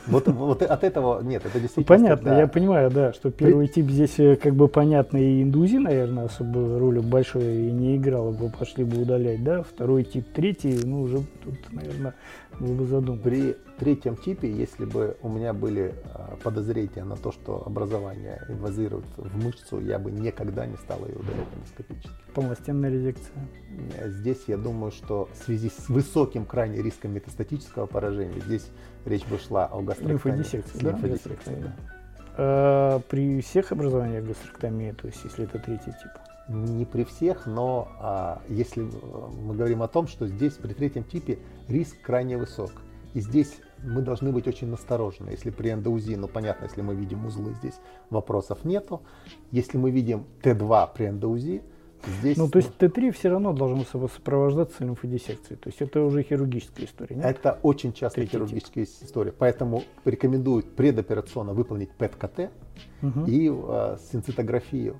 вот, 0.08 0.28
вот 0.28 0.62
от 0.62 0.84
этого 0.84 1.22
нет, 1.22 1.46
это 1.46 1.60
действительно. 1.60 1.98
Понятно, 1.98 2.32
да. 2.32 2.40
я 2.40 2.48
понимаю, 2.48 2.90
да, 2.90 3.14
что 3.14 3.32
первый 3.32 3.68
тип 3.68 3.90
здесь 3.90 4.20
э, 4.20 4.36
как 4.36 4.56
бы 4.56 4.68
понятно, 4.68 5.18
и 5.18 5.44
индузи, 5.44 5.78
наверное, 5.78 6.26
особо 6.26 6.80
роли 6.80 7.00
большой 7.00 7.68
и 7.68 7.72
не 7.72 7.98
играла 7.98 8.32
бы, 8.32 8.50
пошли 8.50 8.84
бы 8.84 9.02
удалять, 9.02 9.44
да. 9.44 9.64
Второй 9.64 10.04
тип, 10.04 10.28
третий, 10.34 10.80
ну 10.84 11.02
уже 11.02 11.18
тут, 11.44 11.56
наверное, 11.72 12.14
было 12.60 12.74
бы 12.74 12.86
задумано. 12.86 13.22
При 13.22 13.56
третьем 13.78 14.18
типе, 14.18 14.52
если 14.52 14.86
бы 14.86 15.18
у 15.22 15.30
меня 15.30 15.54
были 15.54 15.94
а, 16.14 16.38
подозрения 16.44 17.04
на 17.04 17.16
то, 17.16 17.32
что 17.32 17.64
образование 17.66 18.42
инвазирует 18.50 19.06
в 19.18 19.44
мышцу, 19.44 19.80
я 19.80 20.00
бы 20.00 20.12
никогда 20.12 20.66
не 20.66 20.78
стал 20.78 21.00
ее 21.06 21.16
удалять 21.16 21.48
эндоскопически. 21.56 22.10
Полностенная 22.34 22.90
резекция. 22.90 23.48
Здесь 24.06 24.44
я 24.48 24.58
думаю, 24.58 24.92
что 24.92 25.30
в 25.34 25.46
связи 25.46 25.70
с 25.70 25.90
высоким 25.90 26.46
крайне 26.46 26.82
риском 26.82 27.14
метастатического 27.14 27.86
поражения, 27.86 28.40
здесь 28.46 28.68
речь 29.08 29.26
бы 29.26 29.38
шла 29.38 29.66
о 29.66 29.82
гастректомии. 29.82 30.14
Лимфодиссекции, 30.14 30.78
да? 30.80 30.92
Да. 31.62 31.76
А, 32.38 33.00
при 33.10 33.42
всех 33.42 33.72
образованиях 33.72 34.26
гастректомии, 34.26 34.92
то 34.92 35.08
есть 35.08 35.24
если 35.24 35.46
это 35.46 35.60
третий 35.60 35.92
тип? 35.92 36.12
Не 36.48 36.86
при 36.86 37.04
всех, 37.04 37.46
но 37.46 37.90
а, 38.00 38.42
если 38.48 38.88
мы 39.42 39.56
говорим 39.56 39.82
о 39.82 39.88
том, 39.88 40.08
что 40.08 40.28
здесь 40.28 40.54
при 40.54 40.74
третьем 40.74 41.04
типе 41.04 41.40
риск 41.68 41.98
крайне 42.02 42.38
высок. 42.38 42.72
И 43.14 43.22
здесь 43.22 43.58
мы 43.84 44.02
должны 44.02 44.32
быть 44.32 44.48
очень 44.48 44.68
насторожены. 44.68 45.32
Если 45.32 45.50
при 45.50 45.72
эндоузи, 45.72 46.16
ну 46.16 46.28
понятно, 46.28 46.66
если 46.66 46.82
мы 46.82 46.96
видим 46.96 47.26
узлы, 47.26 47.54
здесь 47.56 47.76
вопросов 48.10 48.64
нету. 48.64 49.02
Если 49.52 49.78
мы 49.78 49.92
видим 49.92 50.26
Т2 50.42 50.90
при 50.96 51.08
эндоузи, 51.08 51.64
Здесь, 52.20 52.38
ну, 52.38 52.50
то 52.50 52.58
есть 52.58 52.72
Т3 52.78 53.12
все 53.12 53.30
равно 53.30 53.54
должен 53.54 53.86
сопровождаться 53.86 54.84
лимфодиссекцией. 54.84 55.58
То 55.58 55.70
есть 55.70 55.82
это 55.82 56.02
уже 56.02 56.24
хирургическая 56.24 56.86
история. 56.86 57.16
Нет? 57.16 57.26
Это 57.26 57.60
очень 57.64 57.92
Третий 57.92 58.26
хирургическая 58.26 58.84
история. 58.84 59.32
Поэтому 59.32 59.84
рекомендуют 60.06 60.76
предоперационно 60.76 61.54
выполнить 61.54 61.92
ПЭТ-КТ 61.92 62.52
угу. 63.02 63.26
и 63.26 63.52
э, 63.52 63.98
синцитографию 64.12 64.98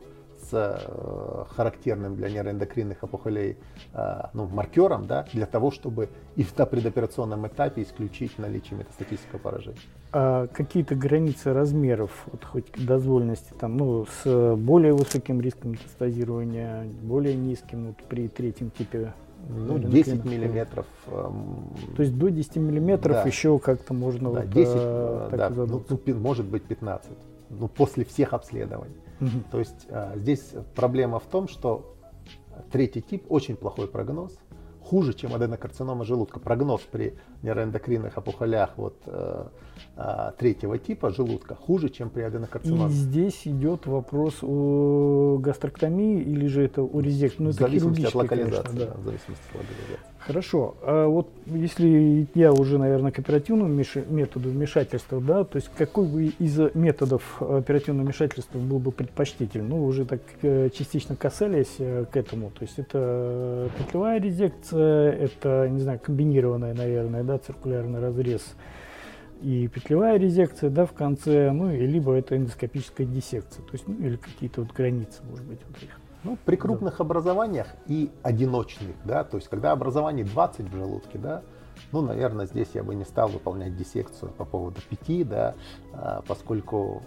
с 0.50 0.54
э, 0.54 1.44
характерным 1.56 2.16
для 2.16 2.30
нейроэндокринных 2.30 3.04
опухолей 3.04 3.58
э, 3.94 4.22
ну, 4.34 4.48
маркером, 4.48 5.08
да, 5.08 5.26
для 5.34 5.46
того, 5.46 5.72
чтобы 5.72 6.10
и 6.36 6.44
в 6.44 6.54
предоперационном 6.54 7.48
этапе 7.48 7.84
исключить 7.84 8.38
наличие 8.38 8.80
метастатического 8.80 9.40
поражения. 9.40 9.80
А 10.12 10.48
какие-то 10.48 10.96
границы 10.96 11.54
размеров, 11.54 12.12
вот 12.32 12.44
хоть 12.44 12.66
дозволенности, 12.78 13.54
там, 13.60 13.78
ну, 13.78 14.06
с 14.24 14.56
более 14.56 14.94
высоким 14.94 15.42
риском 15.42 15.72
метастазирования, 15.72 16.84
более 17.02 17.36
низким 17.36 17.88
вот, 17.88 17.98
при 18.08 18.28
третьем 18.28 18.72
типе 18.72 19.14
ну, 19.50 19.78
10 19.80 20.26
миллиметров. 20.26 20.86
Эм, 21.08 21.74
То 21.96 22.04
есть 22.04 22.18
до 22.18 22.30
10 22.30 22.56
миллиметров 22.58 23.18
да. 23.18 23.24
еще 23.24 23.60
как-то 23.60 23.94
можно 23.94 24.32
да, 24.32 24.42
вот, 24.42 24.50
10, 24.50 24.72
э, 24.76 25.30
да, 25.32 25.50
ну, 25.50 25.84
может 26.16 26.46
быть 26.46 26.64
15, 26.64 27.12
ну, 27.50 27.68
после 27.68 28.06
всех 28.06 28.34
обследований. 28.34 28.96
Угу. 29.20 29.44
То 29.52 29.60
есть 29.60 29.88
а, 29.90 30.14
здесь 30.16 30.54
проблема 30.76 31.20
в 31.20 31.26
том, 31.26 31.48
что 31.48 31.96
третий 32.72 33.02
тип 33.02 33.26
очень 33.30 33.56
плохой 33.56 33.88
прогноз, 33.88 34.38
хуже, 34.82 35.14
чем 35.14 35.34
аденокарцинома 35.34 36.06
желудка. 36.06 36.40
Прогноз 36.40 36.82
при 36.82 37.18
нейроэндокринных 37.42 38.18
опухолях 38.18 38.78
вот, 38.78 38.96
э, 39.06 39.48
третьего 40.38 40.78
типа 40.78 41.12
желудка 41.12 41.56
хуже, 41.56 41.90
чем 41.90 42.10
при 42.10 42.22
аденокарциноме. 42.22 42.92
И 42.92 42.96
здесь 42.96 43.42
идет 43.46 43.86
вопрос 43.86 44.40
о 44.42 45.38
гастроктомии 45.40 46.22
или 46.22 46.48
же 46.48 46.64
это 46.64 46.82
о 46.82 47.00
резекции? 47.02 47.44
Ну, 47.44 47.50
в 47.50 47.54
зависимости 47.54 48.06
от 48.06 48.16
локализации. 48.16 48.68
Конечно, 48.68 48.86
да. 48.86 49.02
В 49.02 49.06
зависимости 49.06 49.44
от 49.50 49.56
локализации. 49.56 50.18
Хорошо. 50.20 50.76
А 50.82 51.08
вот 51.08 51.30
если 51.46 52.28
я 52.36 52.52
уже, 52.52 52.78
наверное, 52.78 53.12
к 53.12 53.20
оперативному 53.20 53.82
методу 54.10 54.50
вмешательства, 54.50 55.22
да, 55.22 55.46
то 55.46 55.56
есть 55.56 55.70
какой 55.78 56.06
бы 56.06 56.26
из 56.26 56.60
методов 56.74 57.42
оперативного 57.42 58.06
вмешательства 58.06 58.60
был 58.60 58.80
бы 58.80 58.92
предпочтителен? 58.92 59.70
Ну, 59.70 59.86
уже 59.86 60.06
так 60.06 60.20
э, 60.42 60.70
частично 60.74 61.16
касались 61.16 61.76
э, 61.80 62.06
к 62.12 62.18
этому. 62.18 62.52
То 62.52 62.64
есть 62.64 62.78
это 62.78 63.70
петлевая 63.78 64.20
резекция, 64.20 65.14
это, 65.14 65.70
не 65.70 65.80
знаю, 65.80 66.00
комбинированная, 66.04 66.74
наверное, 66.74 67.24
да, 67.24 67.38
циркулярный 67.38 68.02
разрез 68.02 68.56
и 69.42 69.68
петлевая 69.68 70.18
резекция, 70.18 70.70
да, 70.70 70.86
в 70.86 70.94
конце, 70.94 71.52
ну, 71.52 71.72
и 71.72 71.86
либо 71.86 72.14
это 72.14 72.36
эндоскопическая 72.38 73.06
диссекция, 73.06 73.64
то 73.64 73.72
есть, 73.74 73.88
ну, 73.88 73.96
или 73.96 74.16
какие-то 74.16 74.62
вот 74.62 74.72
границы, 74.74 75.22
может 75.30 75.46
быть, 75.46 75.60
вот 75.68 75.84
их. 75.84 76.00
Ну, 76.24 76.38
при 76.46 76.56
крупных 76.56 76.98
да. 76.98 77.04
образованиях 77.04 77.68
и 77.88 78.10
одиночных, 78.24 78.96
да, 79.06 79.24
то 79.24 79.38
есть, 79.38 79.48
когда 79.50 79.72
образование 79.72 80.26
20 80.26 80.70
в 80.70 80.76
желудке, 80.76 81.18
да, 81.18 81.44
ну, 81.92 82.02
наверное, 82.02 82.48
здесь 82.48 82.70
я 82.74 82.84
бы 82.84 82.96
не 82.96 83.06
стал 83.06 83.30
выполнять 83.30 83.78
диссекцию 83.78 84.32
по 84.32 84.46
поводу 84.46 84.82
5, 84.90 85.30
да, 85.30 85.56
а, 85.94 86.24
поскольку 86.28 87.04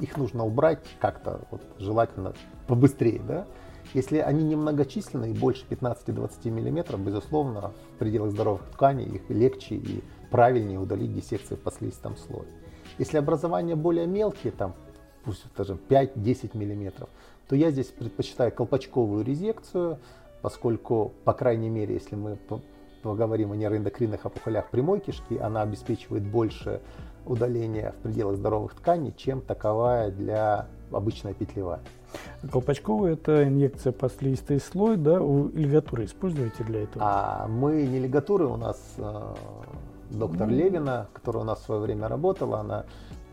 их 0.00 0.16
нужно 0.16 0.44
убрать 0.44 0.84
как-то, 1.00 1.40
вот, 1.50 1.62
желательно 1.78 2.32
побыстрее, 2.66 3.20
да. 3.26 3.46
Если 3.94 4.18
они 4.18 4.42
немногочисленные, 4.44 5.32
больше 5.32 5.64
15-20 5.68 6.50
мм, 6.50 6.98
безусловно, 6.98 7.72
в 7.94 7.98
пределах 7.98 8.32
здоровых 8.32 8.62
тканей 8.72 9.06
их 9.06 9.30
легче 9.30 9.76
и 9.76 10.02
правильнее 10.30 10.78
удалить 10.78 11.14
диссекции 11.14 11.54
в 11.54 11.60
послизистом 11.60 12.16
слое. 12.16 12.48
Если 12.98 13.18
образования 13.18 13.76
более 13.76 14.06
мелкие, 14.06 14.52
там, 14.52 14.74
пусть 15.24 15.44
даже 15.56 15.74
5-10 15.88 16.56
мм, 16.56 17.08
то 17.48 17.56
я 17.56 17.70
здесь 17.70 17.86
предпочитаю 17.86 18.52
колпачковую 18.52 19.24
резекцию, 19.24 19.98
поскольку, 20.42 21.12
по 21.24 21.32
крайней 21.32 21.68
мере, 21.68 21.94
если 21.94 22.16
мы 22.16 22.38
поговорим 23.02 23.52
о 23.52 23.56
нейроэндокринных 23.56 24.24
опухолях 24.24 24.70
прямой 24.70 25.00
кишки, 25.00 25.38
она 25.38 25.62
обеспечивает 25.62 26.24
больше 26.24 26.80
удаления 27.24 27.92
в 27.92 28.02
пределах 28.02 28.36
здоровых 28.36 28.74
тканей, 28.74 29.12
чем 29.16 29.40
таковая 29.40 30.10
для 30.10 30.66
обычная 30.90 31.34
петлевая. 31.34 31.80
Колпачковая 32.50 33.14
это 33.14 33.46
инъекция 33.46 33.92
под 33.92 34.12
слизистый 34.12 34.60
слой, 34.60 34.96
да, 34.96 35.20
у 35.20 35.48
лигатуры 35.48 36.04
используете 36.04 36.64
для 36.64 36.82
этого? 36.84 37.04
А 37.04 37.46
мы 37.48 37.82
не 37.82 37.98
лигатуры, 37.98 38.46
у 38.46 38.56
нас 38.56 38.80
э, 38.98 39.34
доктор 40.10 40.48
mm. 40.48 40.52
Левина, 40.52 41.08
которая 41.12 41.42
у 41.42 41.46
нас 41.46 41.60
в 41.60 41.64
свое 41.64 41.80
время 41.80 42.08
работала, 42.08 42.60
она 42.60 42.84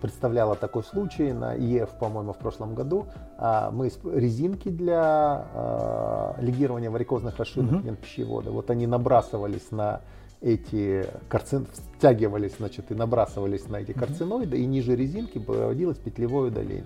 представляла 0.02 0.56
такой 0.56 0.84
случай 0.84 1.32
на 1.32 1.54
ЕФ, 1.54 1.92
по-моему, 1.98 2.34
в 2.34 2.38
прошлом 2.38 2.76
году. 2.76 3.08
А 3.38 3.72
мы 3.72 3.90
резинки 4.14 4.68
для 4.70 5.46
э, 5.54 6.42
лигирования 6.42 6.92
варикозных 6.92 7.38
расширенных 7.38 7.86
mm-hmm. 7.86 7.96
пищевода, 7.96 8.52
вот 8.52 8.70
они 8.70 8.86
набрасывались 8.86 9.72
на 9.72 10.02
эти 10.42 11.06
карцин, 11.30 11.68
втягивались, 11.96 12.58
значит, 12.58 12.92
и 12.92 12.96
набрасывались 12.96 13.70
на 13.70 13.78
эти 13.78 13.94
карциноиды, 13.94 14.58
mm-hmm. 14.58 14.62
и 14.62 14.66
ниже 14.66 14.96
резинки 14.96 15.40
проводилось 15.40 15.98
петлевое 15.98 16.50
удаление 16.50 16.84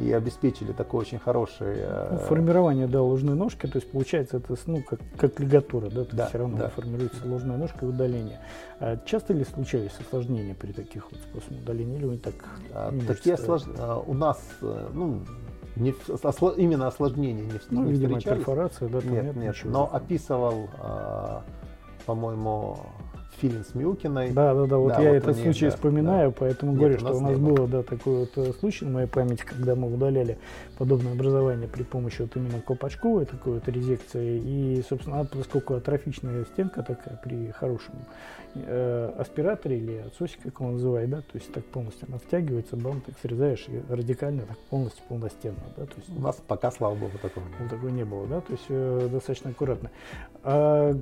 и 0.00 0.12
обеспечили 0.12 0.72
такое 0.72 1.02
очень 1.02 1.18
хорошее... 1.18 2.08
Ну, 2.10 2.18
формирование, 2.18 2.86
да, 2.86 3.02
ложной 3.02 3.34
ножки, 3.34 3.66
то 3.66 3.76
есть 3.76 3.90
получается 3.90 4.38
это, 4.38 4.56
ну, 4.66 4.82
как, 4.82 5.00
как 5.18 5.38
лигатура, 5.38 5.90
да, 5.90 6.04
то 6.04 6.16
да, 6.16 6.26
все 6.26 6.38
равно 6.38 6.56
да. 6.56 6.68
формируется 6.70 7.26
ложная 7.26 7.56
ножка 7.58 7.84
и 7.84 7.88
удаление. 7.88 8.40
А 8.78 8.96
часто 9.04 9.34
ли 9.34 9.44
случались 9.44 9.92
осложнения 10.00 10.54
при 10.54 10.72
таких 10.72 11.10
вот 11.10 11.20
способах 11.20 11.62
удаления 11.62 11.98
или 11.98 12.16
так 12.16 12.34
а, 12.72 12.92
Такие 13.06 13.34
ослож... 13.34 13.62
А, 13.78 13.98
у 13.98 14.14
нас, 14.14 14.40
э, 14.62 14.88
ну, 14.94 15.20
не, 15.76 15.94
осло... 16.22 16.50
именно 16.56 16.86
осложнения 16.86 17.44
не, 17.44 17.60
ну, 17.70 17.84
не 17.84 17.92
видимо, 17.92 18.16
встречались. 18.16 18.38
перфорация, 18.38 18.88
да, 18.88 18.98
нет, 19.02 19.24
нет, 19.24 19.36
нет 19.36 19.56
но 19.64 19.88
описывал, 19.92 20.68
а, 20.78 21.44
по-моему, 22.06 22.78
Филин 23.40 23.64
с 23.64 23.74
Миукиной. 23.74 24.30
Да, 24.32 24.54
да, 24.54 24.66
да, 24.66 24.76
вот 24.76 24.88
да, 24.88 25.00
я 25.00 25.10
вот 25.10 25.16
этот 25.16 25.36
они, 25.36 25.44
случай 25.44 25.66
да, 25.66 25.70
вспоминаю, 25.70 26.30
да. 26.30 26.36
поэтому 26.38 26.72
Нет, 26.72 26.80
говорю, 26.80 26.98
что 26.98 27.16
у 27.16 27.20
нас 27.20 27.38
было, 27.38 27.66
да, 27.66 27.82
такой 27.82 28.20
вот 28.20 28.32
э, 28.36 28.52
случай 28.58 28.84
на 28.84 28.90
моей 28.92 29.06
памяти, 29.06 29.42
когда 29.44 29.74
мы 29.74 29.92
удаляли 29.92 30.38
подобное 30.78 31.12
образование 31.12 31.68
при 31.68 31.82
помощи 31.82 32.22
вот 32.22 32.36
именно 32.36 32.60
колпачковой 32.60 33.24
такой 33.24 33.54
вот 33.54 33.68
резекции. 33.68 34.38
И, 34.38 34.82
собственно, 34.88 35.24
поскольку 35.24 35.74
атрофичная 35.74 36.44
стенка 36.44 36.82
такая 36.82 37.18
при 37.22 37.50
хорошем 37.50 37.94
э, 38.54 39.12
аспираторе 39.18 39.78
или 39.78 39.96
отсосе, 40.06 40.36
как 40.42 40.60
он 40.60 40.72
называет, 40.72 41.10
да, 41.10 41.18
то 41.18 41.34
есть 41.34 41.52
так 41.52 41.64
полностью 41.64 42.08
она 42.08 42.18
втягивается, 42.18 42.76
бам, 42.76 43.00
так 43.00 43.14
срезаешь 43.22 43.66
и 43.68 43.80
радикально 43.92 44.42
так 44.42 44.58
полностью 44.70 45.02
полностенно, 45.08 45.56
да, 45.76 45.86
то 45.86 45.94
есть. 45.96 46.08
У 46.10 46.20
нас 46.20 46.40
пока, 46.46 46.70
слава 46.70 46.94
богу, 46.94 47.12
такого 47.20 47.44
не 47.44 47.56
было. 47.58 47.68
Такого 47.68 47.88
не 47.88 48.04
было, 48.04 48.26
да, 48.26 48.40
то 48.40 48.52
есть 48.52 48.66
э, 48.68 49.08
достаточно 49.10 49.50
аккуратно. 49.50 49.90
А 50.42 50.94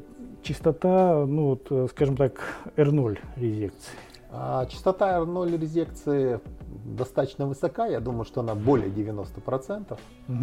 частота, 0.42 1.24
ну 1.26 1.50
вот, 1.50 1.66
э, 1.70 1.86
скажем 1.90 2.16
так, 2.16 2.27
R0 2.76 3.18
резекции? 3.36 3.94
А, 4.30 4.66
частота 4.66 5.18
R0 5.18 5.58
резекции 5.58 6.40
достаточно 6.84 7.46
высока, 7.46 7.86
я 7.86 8.00
думаю, 8.00 8.24
что 8.24 8.40
она 8.40 8.54
более 8.54 8.90
90%, 8.90 9.92
угу. 10.28 10.36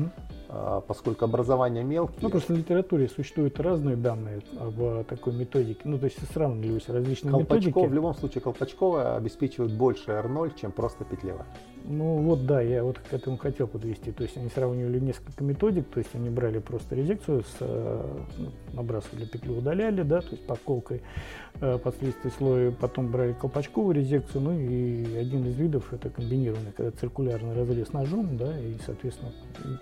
а, 0.49 0.81
поскольку 0.81 1.25
образование 1.25 1.83
мелкие. 1.83 2.19
Ну, 2.21 2.29
просто 2.29 2.53
в 2.53 2.57
литературе 2.57 3.07
существуют 3.07 3.59
разные 3.59 3.95
данные 3.95 4.41
об 4.59 5.05
такой 5.05 5.33
методике, 5.33 5.81
ну, 5.83 5.99
то 5.99 6.05
есть 6.05 6.17
сравнивались 6.33 6.89
различные 6.89 7.31
Колпачков, 7.31 7.65
методики. 7.67 7.89
В 7.89 7.93
любом 7.93 8.15
случае, 8.15 8.41
колпачковая 8.41 9.15
обеспечивает 9.17 9.71
больше 9.77 10.11
R0, 10.11 10.53
чем 10.59 10.71
просто 10.71 11.03
петлевая. 11.05 11.45
Ну, 11.87 12.17
вот 12.17 12.47
да, 12.47 12.61
я 12.61 12.83
вот 12.83 12.97
к 12.97 13.13
этому 13.13 13.37
хотел 13.37 13.67
подвести, 13.67 14.11
то 14.11 14.23
есть 14.23 14.35
они 14.37 14.49
сравнивали 14.49 14.99
несколько 14.99 15.43
методик, 15.43 15.87
то 15.89 15.99
есть 15.99 16.09
они 16.15 16.29
брали 16.29 16.57
просто 16.57 16.95
резекцию, 16.95 17.43
с, 17.43 17.57
э, 17.59 18.23
ну, 18.37 18.51
набрасывали 18.73 19.25
петлю, 19.25 19.57
удаляли, 19.57 20.01
да, 20.01 20.21
то 20.21 20.31
есть 20.31 20.47
подколкой 20.47 21.03
э, 21.61 21.77
под 21.77 21.95
слизистый 21.97 22.31
слой, 22.31 22.71
потом 22.71 23.11
брали 23.11 23.33
колпачковую 23.33 23.95
резекцию, 23.95 24.41
ну 24.41 24.59
и 24.59 25.15
один 25.15 25.45
из 25.45 25.55
видов 25.57 25.93
это 25.93 26.09
комбинированный, 26.09 26.71
когда 26.75 26.91
циркулярный 26.91 27.53
разрез 27.53 27.93
ножом, 27.93 28.35
да, 28.35 28.59
и, 28.59 28.77
соответственно, 28.83 29.31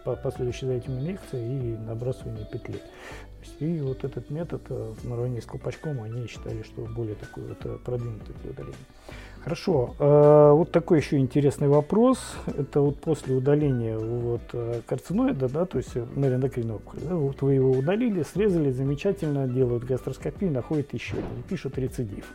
последующие 0.04 0.72
за 0.72 0.74
этим 0.76 1.00
инъекция 1.00 1.42
и 1.42 1.78
набрасывание 1.78 2.46
петли. 2.52 2.82
И 3.60 3.80
вот 3.80 4.04
этот 4.04 4.30
метод 4.30 4.62
э, 4.70 4.94
наравне 5.04 5.42
с 5.42 5.46
колпачком 5.46 6.02
они 6.02 6.28
считали, 6.28 6.64
что 6.64 6.82
более 6.82 7.16
такой 7.16 7.46
вот 7.46 7.84
продвинутый 7.84 8.36
для 8.42 8.52
удаления. 8.52 8.76
Хорошо, 9.44 9.94
э, 10.00 10.52
вот 10.52 10.72
такой 10.72 11.00
еще 11.00 11.18
интересный 11.18 11.68
вопрос. 11.68 12.18
Это 12.46 12.80
вот 12.80 13.02
после 13.02 13.36
удаления 13.36 13.98
вот 13.98 14.42
карциноида, 14.86 15.50
да, 15.50 15.66
то 15.66 15.80
есть 15.80 15.96
нейроэндокринной 15.96 16.76
опухоли, 16.76 17.02
да, 17.04 17.16
вот 17.16 17.42
вы 17.42 17.56
его 17.56 17.72
удалили, 17.72 18.24
срезали, 18.24 18.72
замечательно, 18.72 19.48
делают 19.48 19.84
гастроскопию, 19.84 20.52
находят 20.52 20.94
еще 20.94 21.18
один, 21.18 21.44
пишут 21.50 21.78
рецидив. 21.78 22.26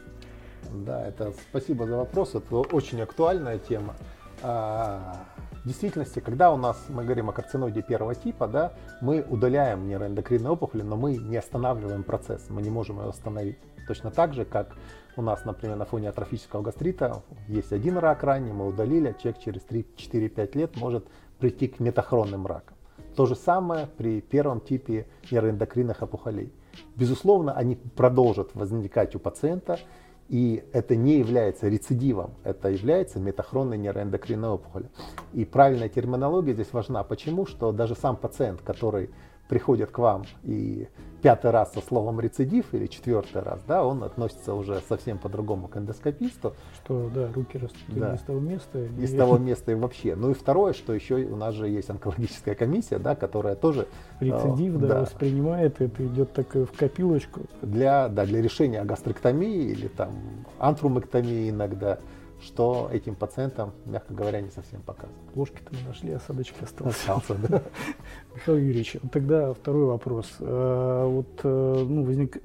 Да, 0.70 1.06
это 1.06 1.32
спасибо 1.48 1.86
за 1.86 1.96
вопрос, 1.96 2.34
это 2.34 2.56
очень 2.56 3.00
актуальная 3.00 3.58
тема. 3.58 3.94
А, 4.42 5.24
в 5.64 5.66
действительности, 5.66 6.20
когда 6.20 6.52
у 6.52 6.56
нас, 6.56 6.76
мы 6.88 7.04
говорим 7.04 7.30
о 7.30 7.32
карциноиде 7.32 7.82
первого 7.82 8.14
типа, 8.14 8.46
да, 8.46 8.72
мы 9.00 9.24
удаляем 9.28 9.88
нейроэндокринные 9.88 10.50
опухоли, 10.50 10.82
но 10.82 10.96
мы 10.96 11.16
не 11.16 11.36
останавливаем 11.36 12.04
процесс, 12.04 12.46
мы 12.48 12.62
не 12.62 12.70
можем 12.70 12.98
его 12.98 13.08
остановить. 13.08 13.58
Точно 13.86 14.10
так 14.10 14.34
же, 14.34 14.44
как 14.44 14.76
у 15.18 15.22
нас, 15.22 15.44
например, 15.44 15.76
на 15.76 15.84
фоне 15.84 16.08
атрофического 16.08 16.62
гастрита 16.62 17.22
есть 17.48 17.72
один 17.72 17.98
рак 17.98 18.22
ранний, 18.22 18.52
мы 18.52 18.68
удалили, 18.68 19.08
а 19.08 19.14
человек 19.14 19.40
через 19.42 19.62
3-4-5 19.66 20.56
лет 20.56 20.76
может 20.76 21.06
прийти 21.38 21.66
к 21.66 21.80
метахронным 21.80 22.46
ракам. 22.46 22.76
То 23.16 23.26
же 23.26 23.34
самое 23.34 23.88
при 23.96 24.20
первом 24.20 24.60
типе 24.60 25.06
нейроэндокринных 25.30 26.02
опухолей. 26.02 26.52
Безусловно, 26.94 27.52
они 27.52 27.74
продолжат 27.74 28.54
возникать 28.54 29.16
у 29.16 29.18
пациента, 29.18 29.80
и 30.28 30.62
это 30.72 30.94
не 30.94 31.18
является 31.18 31.68
рецидивом, 31.68 32.34
это 32.44 32.68
является 32.68 33.18
метахронной 33.18 33.78
нейроэндокринной 33.78 34.50
опухолью. 34.50 34.90
И 35.32 35.44
правильная 35.44 35.88
терминология 35.88 36.52
здесь 36.52 36.72
важна. 36.72 37.02
Почему? 37.02 37.44
Что 37.44 37.72
даже 37.72 37.96
сам 37.96 38.16
пациент, 38.16 38.60
который 38.60 39.10
приходит 39.48 39.90
к 39.90 39.98
вам 39.98 40.24
и 40.44 40.88
пятый 41.22 41.50
раз 41.50 41.72
со 41.72 41.80
словом 41.80 42.20
рецидив 42.20 42.72
или 42.72 42.86
четвертый 42.86 43.42
раз, 43.42 43.60
да, 43.66 43.84
он 43.84 44.02
относится 44.04 44.54
уже 44.54 44.80
совсем 44.88 45.18
по-другому 45.18 45.68
к 45.68 45.76
эндоскописту. 45.76 46.54
Что, 46.74 47.10
да, 47.14 47.32
руки 47.32 47.58
растут 47.58 47.80
да. 47.88 48.14
из 48.14 48.20
того 48.20 48.40
места. 48.40 48.84
Из 48.84 49.14
того 49.14 49.38
места 49.38 49.72
и 49.72 49.74
вообще. 49.74 50.14
Ну 50.14 50.30
и 50.30 50.34
второе, 50.34 50.72
что 50.72 50.92
еще 50.92 51.16
у 51.16 51.36
нас 51.36 51.54
же 51.54 51.68
есть 51.68 51.90
онкологическая 51.90 52.54
комиссия, 52.54 52.98
да, 52.98 53.14
которая 53.14 53.56
тоже... 53.56 53.86
Рецидив, 54.20 54.76
э, 54.76 54.78
да, 54.78 54.86
да, 54.88 55.00
воспринимает, 55.00 55.80
это 55.80 56.06
идет 56.06 56.32
так 56.32 56.54
в 56.54 56.76
копилочку. 56.76 57.40
Для, 57.62 58.08
да, 58.08 58.24
для 58.24 58.40
решения 58.40 58.84
гастроктомии 58.84 59.70
или 59.70 59.88
там 59.88 60.10
антрумэктомии 60.58 61.50
иногда 61.50 61.98
что 62.40 62.88
этим 62.92 63.14
пациентам, 63.14 63.72
мягко 63.84 64.14
говоря, 64.14 64.40
не 64.40 64.50
совсем 64.50 64.80
показано. 64.82 65.18
Ложки-то 65.34 65.74
мы 65.74 65.88
нашли, 65.88 66.12
осадочек 66.12 66.62
остался. 66.62 67.14
Остался, 67.14 67.34
да. 67.48 67.62
Михаил 68.34 68.58
Юрьевич, 68.58 68.96
тогда 69.12 69.52
второй 69.52 69.86
вопрос. 69.86 70.36
Э, 70.38 71.04
вот 71.06 71.40
э, 71.42 71.86
ну, 71.88 72.04
возник 72.04 72.40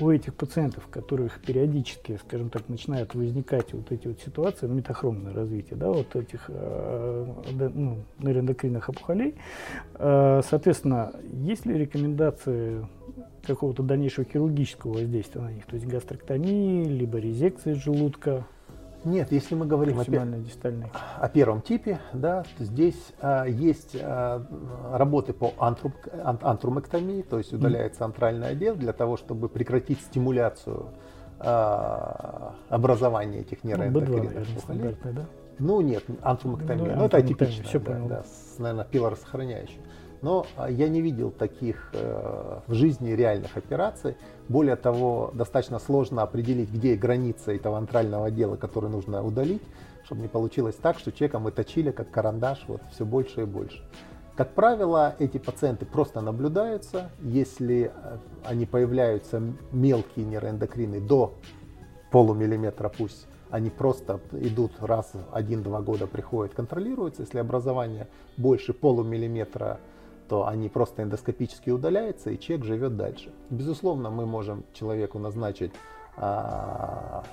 у 0.00 0.10
этих 0.10 0.34
пациентов, 0.34 0.86
у 0.86 0.92
которых 0.92 1.40
периодически, 1.40 2.20
скажем 2.24 2.50
так, 2.50 2.68
начинают 2.68 3.14
возникать 3.14 3.72
вот 3.72 3.90
эти 3.90 4.06
вот 4.06 4.20
ситуации, 4.20 4.66
ну, 4.66 4.74
метахромное 4.74 5.32
развитие, 5.32 5.76
да, 5.76 5.88
вот 5.88 6.14
этих 6.14 6.44
э, 6.48 7.26
ну, 7.74 8.04
нейроэндокринных 8.18 8.88
опухолей, 8.90 9.34
соответственно, 9.96 11.12
есть 11.32 11.66
ли 11.66 11.76
рекомендации 11.76 12.86
какого-то 13.44 13.82
дальнейшего 13.82 14.24
хирургического 14.24 14.92
воздействия 14.92 15.40
на 15.40 15.50
них, 15.50 15.66
то 15.66 15.74
есть 15.74 15.86
гастроктомии, 15.86 16.84
либо 16.84 17.18
резекции 17.18 17.72
желудка? 17.72 18.46
Нет, 19.04 19.30
если 19.32 19.54
мы 19.54 19.66
говорим 19.66 20.00
о, 20.00 20.04
о 21.20 21.28
первом 21.28 21.62
типе, 21.62 22.00
да, 22.12 22.44
то 22.56 22.64
здесь 22.64 23.12
а, 23.20 23.44
есть 23.44 23.96
а, 24.00 24.44
работы 24.92 25.32
по 25.32 25.52
антрум, 25.58 25.92
ан, 26.24 26.38
антрумэктомии, 26.42 27.22
то 27.22 27.38
есть 27.38 27.52
удаляется 27.52 28.04
антральный 28.04 28.48
отдел 28.48 28.74
для 28.74 28.92
того, 28.92 29.16
чтобы 29.16 29.48
прекратить 29.48 30.00
стимуляцию 30.00 30.90
э, 31.40 32.50
образования 32.68 33.40
этих 33.40 33.62
нейроэндокринных 33.64 34.34
ну, 34.34 34.40
опухолей. 34.56 34.96
да? 35.04 35.26
Ну 35.58 35.80
нет, 35.80 36.04
антромактомия. 36.22 36.84
Ну, 36.84 36.96
Ну, 36.96 37.04
это 37.04 37.16
всё 37.62 37.80
да, 37.80 37.98
да, 38.08 38.24
наверное, 38.58 38.84
пилоросохраняющая. 38.84 39.80
Но 40.22 40.46
а, 40.56 40.70
я 40.70 40.88
не 40.88 41.00
видел 41.00 41.30
таких 41.30 41.90
э, 41.92 42.60
в 42.66 42.74
жизни 42.74 43.10
реальных 43.10 43.56
операций. 43.56 44.16
Более 44.48 44.76
того, 44.76 45.30
достаточно 45.34 45.78
сложно 45.78 46.22
определить, 46.22 46.70
где 46.70 46.96
граница 46.96 47.52
этого 47.52 47.78
антрального 47.78 48.26
отдела, 48.26 48.56
который 48.56 48.90
нужно 48.90 49.24
удалить, 49.24 49.62
чтобы 50.04 50.22
не 50.22 50.28
получилось 50.28 50.74
так, 50.74 50.98
что 50.98 51.12
человека 51.12 51.38
мы 51.38 51.52
точили 51.52 51.90
как 51.90 52.10
карандаш 52.10 52.64
вот, 52.66 52.80
все 52.90 53.04
больше 53.04 53.42
и 53.42 53.44
больше. 53.44 53.82
Как 54.36 54.54
правило, 54.54 55.16
эти 55.18 55.38
пациенты 55.38 55.84
просто 55.84 56.20
наблюдаются. 56.20 57.10
Если 57.20 57.90
э, 57.94 58.18
они 58.44 58.66
появляются 58.66 59.42
мелкие 59.72 60.24
нейроэндокрины 60.26 61.00
до 61.00 61.34
полумиллиметра 62.10 62.88
пусть, 62.88 63.26
они 63.50 63.70
просто 63.70 64.20
идут 64.32 64.72
раз 64.80 65.12
один-два 65.32 65.80
года 65.80 66.06
приходят, 66.06 66.54
контролируются. 66.54 67.22
Если 67.22 67.38
образование 67.38 68.08
больше 68.36 68.72
полумиллиметра, 68.72 69.80
то 70.28 70.46
они 70.46 70.68
просто 70.68 71.02
эндоскопически 71.02 71.70
удаляются, 71.70 72.30
и 72.30 72.38
человек 72.38 72.66
живет 72.66 72.96
дальше. 72.96 73.32
Безусловно, 73.50 74.10
мы 74.10 74.26
можем 74.26 74.64
человеку 74.72 75.18
назначить 75.18 75.72
а, 76.16 77.24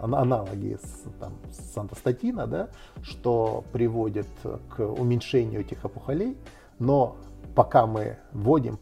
ан- 0.00 0.14
аналоги 0.14 0.78
с, 0.82 1.04
там, 1.20 1.32
с 1.50 1.76
антостатина, 1.76 2.46
да, 2.46 2.68
что 3.02 3.64
приводит 3.72 4.28
к 4.74 4.80
уменьшению 4.80 5.60
этих 5.60 5.84
опухолей, 5.84 6.36
но 6.78 7.16
пока 7.54 7.86
мы 7.86 8.16
вводим 8.32 8.78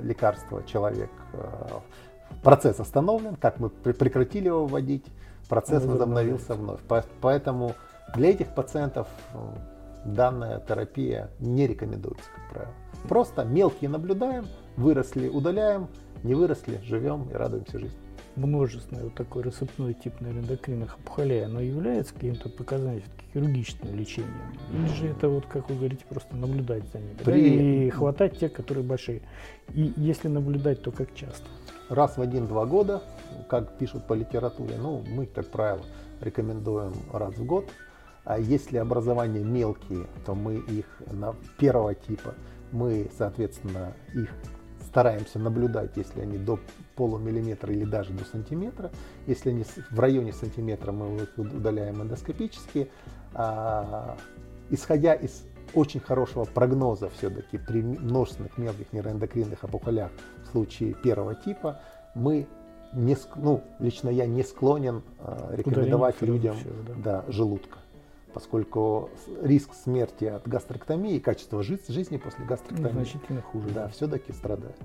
лекарство, 0.00 0.62
человек, 0.64 1.10
э, 1.32 1.68
процесс 2.42 2.80
остановлен, 2.80 3.36
как 3.36 3.58
мы 3.58 3.68
пр- 3.68 3.94
прекратили 3.94 4.46
его 4.46 4.66
вводить, 4.66 5.04
процесс 5.48 5.84
возобновился 5.84 6.54
вновь. 6.54 6.80
По- 6.82 7.04
Поэтому 7.20 7.74
для 8.14 8.30
этих 8.30 8.54
пациентов 8.54 9.08
э, 9.34 9.38
данная 10.04 10.60
терапия 10.60 11.30
не 11.38 11.66
рекомендуется, 11.66 12.24
как 12.34 12.50
правило. 12.50 12.74
Просто 13.08 13.44
мелкие 13.44 13.90
наблюдаем, 13.90 14.46
выросли, 14.76 15.28
удаляем, 15.28 15.88
не 16.22 16.34
выросли, 16.34 16.80
живем 16.84 17.28
и 17.30 17.34
радуемся 17.34 17.78
жизни. 17.78 17.98
множественный 18.36 19.04
вот 19.04 19.14
такой 19.14 19.42
рассыпной 19.42 19.94
тип 19.94 20.20
нейроэндокринных 20.20 20.98
опухолей, 20.98 21.44
оно 21.44 21.60
является 21.60 22.14
каким-то 22.14 22.48
показанием 22.48 23.02
хирургическим 23.32 23.94
лечением? 23.94 24.32
Или 24.72 24.86
же 24.94 25.06
это 25.08 25.28
вот, 25.28 25.46
как 25.46 25.68
вы 25.68 25.76
говорите, 25.76 26.04
просто 26.08 26.36
наблюдать 26.36 26.84
за 26.92 26.98
ними? 26.98 27.14
да, 27.18 27.24
При- 27.24 27.86
и 27.86 27.90
хватать 27.90 28.38
тех, 28.38 28.52
которые 28.52 28.84
большие? 28.84 29.22
И 29.74 29.92
если 29.96 30.28
наблюдать, 30.28 30.82
то 30.82 30.90
как 30.92 31.14
часто? 31.14 31.44
Раз 31.88 32.16
в 32.16 32.22
один-два 32.22 32.64
года, 32.66 33.02
как 33.48 33.76
пишут 33.78 34.06
по 34.06 34.14
литературе, 34.14 34.76
ну, 34.78 35.02
мы, 35.06 35.26
как 35.26 35.48
правило, 35.48 35.84
рекомендуем 36.20 36.94
раз 37.12 37.34
в 37.36 37.44
год. 37.44 37.68
А 38.24 38.38
если 38.38 38.78
образования 38.78 39.42
мелкие, 39.42 40.06
то 40.24 40.34
мы 40.34 40.56
их 40.56 40.86
на 41.10 41.34
первого 41.58 41.94
типа, 41.94 42.34
мы, 42.70 43.10
соответственно, 43.16 43.94
их 44.14 44.30
стараемся 44.86 45.38
наблюдать, 45.38 45.96
если 45.96 46.20
они 46.20 46.38
до 46.38 46.58
полумиллиметра 46.96 47.72
или 47.72 47.84
даже 47.84 48.12
до 48.12 48.24
сантиметра. 48.24 48.90
Если 49.26 49.50
они 49.50 49.64
в 49.90 49.98
районе 49.98 50.32
сантиметра, 50.32 50.92
мы 50.92 51.22
их 51.22 51.38
удаляем 51.38 52.02
эндоскопически. 52.02 52.90
А, 53.34 54.16
исходя 54.70 55.14
из 55.14 55.44
очень 55.74 56.00
хорошего 56.00 56.44
прогноза 56.44 57.08
все-таки 57.10 57.58
при 57.58 57.82
множественных 57.82 58.58
мелких 58.58 58.92
нейроэндокринных 58.92 59.64
опухолях 59.64 60.10
в 60.44 60.52
случае 60.52 60.94
первого 60.94 61.34
типа, 61.34 61.80
мы 62.14 62.46
не, 62.92 63.16
ну, 63.36 63.62
лично 63.78 64.10
я 64.10 64.26
не 64.26 64.42
склонен 64.42 65.02
э, 65.18 65.54
рекомендовать 65.56 66.20
людям 66.20 66.56
всего, 66.56 66.74
да, 67.02 67.24
желудка, 67.28 67.78
поскольку 68.32 69.10
риск 69.42 69.70
смерти 69.74 70.24
от 70.26 70.46
гастректомии 70.48 71.14
и 71.16 71.20
качество 71.20 71.62
жи- 71.62 71.78
жизни 71.88 72.16
после 72.16 72.44
гастректомии 72.44 72.92
значительно 72.92 73.42
хуже. 73.42 73.68
да, 73.74 73.88
все-таки 73.88 74.32
страдает. 74.32 74.76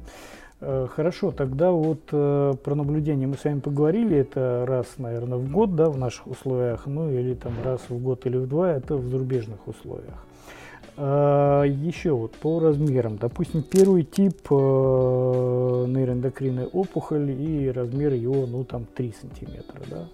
Э, 0.60 0.88
Хорошо, 0.90 1.32
тогда 1.32 1.72
вот 1.72 2.02
э, 2.12 2.54
про 2.64 2.76
наблюдение 2.76 3.28
мы 3.28 3.36
с 3.38 3.44
вами 3.44 3.60
поговорили. 3.60 4.18
Это 4.18 4.66
раз, 4.68 4.88
наверное, 4.98 5.38
в 5.38 5.52
год, 5.52 5.76
да, 5.76 5.90
в 5.90 5.98
наших 5.98 6.28
условиях, 6.28 6.86
ну 6.88 7.10
или 7.12 7.34
там 7.36 7.54
раз 7.64 7.82
в 7.90 7.98
год 8.02 8.26
или 8.26 8.38
в 8.38 8.48
два, 8.48 8.72
это 8.72 8.96
в 8.98 9.08
зарубежных 9.08 9.68
условиях. 9.68 10.26
А, 11.00 11.62
Еще 11.64 12.12
вот 12.12 12.32
по 12.38 12.60
размерам. 12.60 13.18
Допустим, 13.18 13.62
первый 13.62 14.02
тип 14.04 14.38
э, 14.50 15.86
нейроэндокринной 15.88 16.66
опухоли 16.66 17.34
и 17.34 17.70
размер 17.70 18.14
его, 18.14 18.48
ну 18.48 18.64
там 18.64 18.86
3 18.96 19.14
сантиметра, 19.22 19.82
да? 19.90 20.08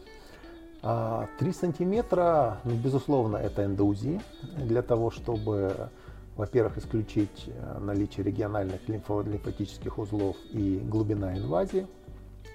А, 0.86 1.28
3 1.39 1.54
сантиметра, 1.54 2.58
ну, 2.65 2.76
безусловно, 2.76 3.38
это 3.38 3.63
эндоузии 3.63 4.19
для 4.58 4.82
того, 4.82 5.12
чтобы, 5.12 5.89
во-первых, 6.36 6.78
исключить 6.78 7.46
э, 7.48 7.80
наличие 7.80 8.26
региональных 8.26 8.82
лимфатических 8.89 9.98
узлов 9.98 10.36
и 10.52 10.80
глубина 10.80 11.38
инвазии. 11.38 11.88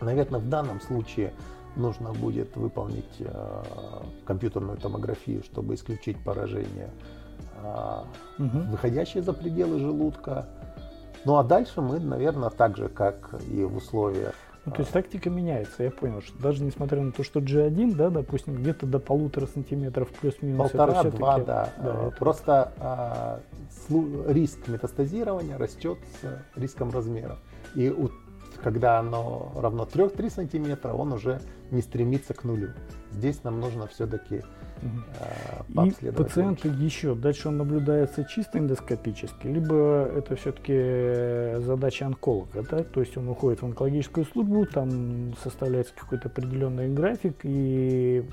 Наверное, 0.03 0.41
в 0.41 0.49
данном 0.49 0.79
случае 0.83 1.33
нужно 1.75 2.12
будет 2.12 2.55
выполнить 2.55 3.17
э, 3.21 3.62
компьютерную 4.27 4.77
томографию, 4.77 5.43
чтобы 5.43 5.75
исключить 5.75 6.23
поражение, 6.23 6.91
а, 7.62 8.05
Мгм. 8.37 8.71
выходящие 8.71 9.23
за 9.23 9.33
пределы 9.33 9.79
желудка. 9.79 10.47
Ну 11.25 11.37
а 11.37 11.45
дальше 11.45 11.81
мы, 11.81 11.99
наверное, 11.99 12.51
так 12.51 12.77
же, 12.77 12.91
как 12.91 13.35
и 13.49 13.64
в 13.64 13.77
условиях 13.77 14.35
Ну, 14.69 14.75
то 14.75 14.81
есть 14.81 14.93
тактика 14.93 15.31
меняется, 15.31 15.83
я 15.83 15.91
понял, 15.91 16.21
что 16.21 16.39
даже 16.43 16.63
несмотря 16.63 17.01
на 17.01 17.13
то, 17.13 17.23
что 17.25 17.41
G1, 17.41 17.95
да, 17.95 18.11
допустим, 18.11 18.55
где-то 18.55 18.87
до 18.87 18.99
полутора 18.99 19.47
сантиметров 19.47 20.09
плюс-минус, 20.21 20.71
Полтора-два, 20.71 21.39
да. 21.39 21.73
да, 21.79 21.95
Э, 22.07 22.11
Просто 22.19 22.73
а, 22.79 23.41
риск 24.27 24.69
метастазирования 24.69 25.57
растет 25.59 25.99
с 26.21 26.59
риском 26.59 26.91
размера. 26.91 27.37
И 27.75 27.89
у- 27.91 28.11
когда 28.63 28.99
оно 28.99 29.53
равно 29.57 29.85
3-3 29.85 30.31
сантиметра, 30.31 30.93
он 30.93 31.13
уже 31.13 31.41
не 31.71 31.83
стремится 31.83 32.35
к 32.35 32.45
нулю. 32.45 32.71
Здесь 33.13 33.43
нам 33.45 33.61
нужно 33.61 33.87
все-таки 33.87 34.43
Мгм. 34.83 35.89
И 36.03 36.11
пациенты 36.11 36.69
еще, 36.69 37.15
дальше 37.15 37.49
он 37.49 37.59
наблюдается 37.59 38.25
чисто 38.25 38.59
эндоскопически, 38.59 39.47
либо 39.47 40.09
это 40.17 40.37
все-таки 40.37 41.61
задача 41.65 42.07
онколога, 42.07 42.65
да? 42.71 42.85
то 42.85 43.01
есть 43.01 43.17
он 43.17 43.29
уходит 43.29 43.61
в 43.61 43.67
онкологическую 43.67 44.25
службу, 44.27 44.67
там 44.67 45.35
составляется 45.43 45.93
какой-то 45.97 46.29
определенный 46.29 46.89
график, 46.89 47.41
и, 47.43 48.25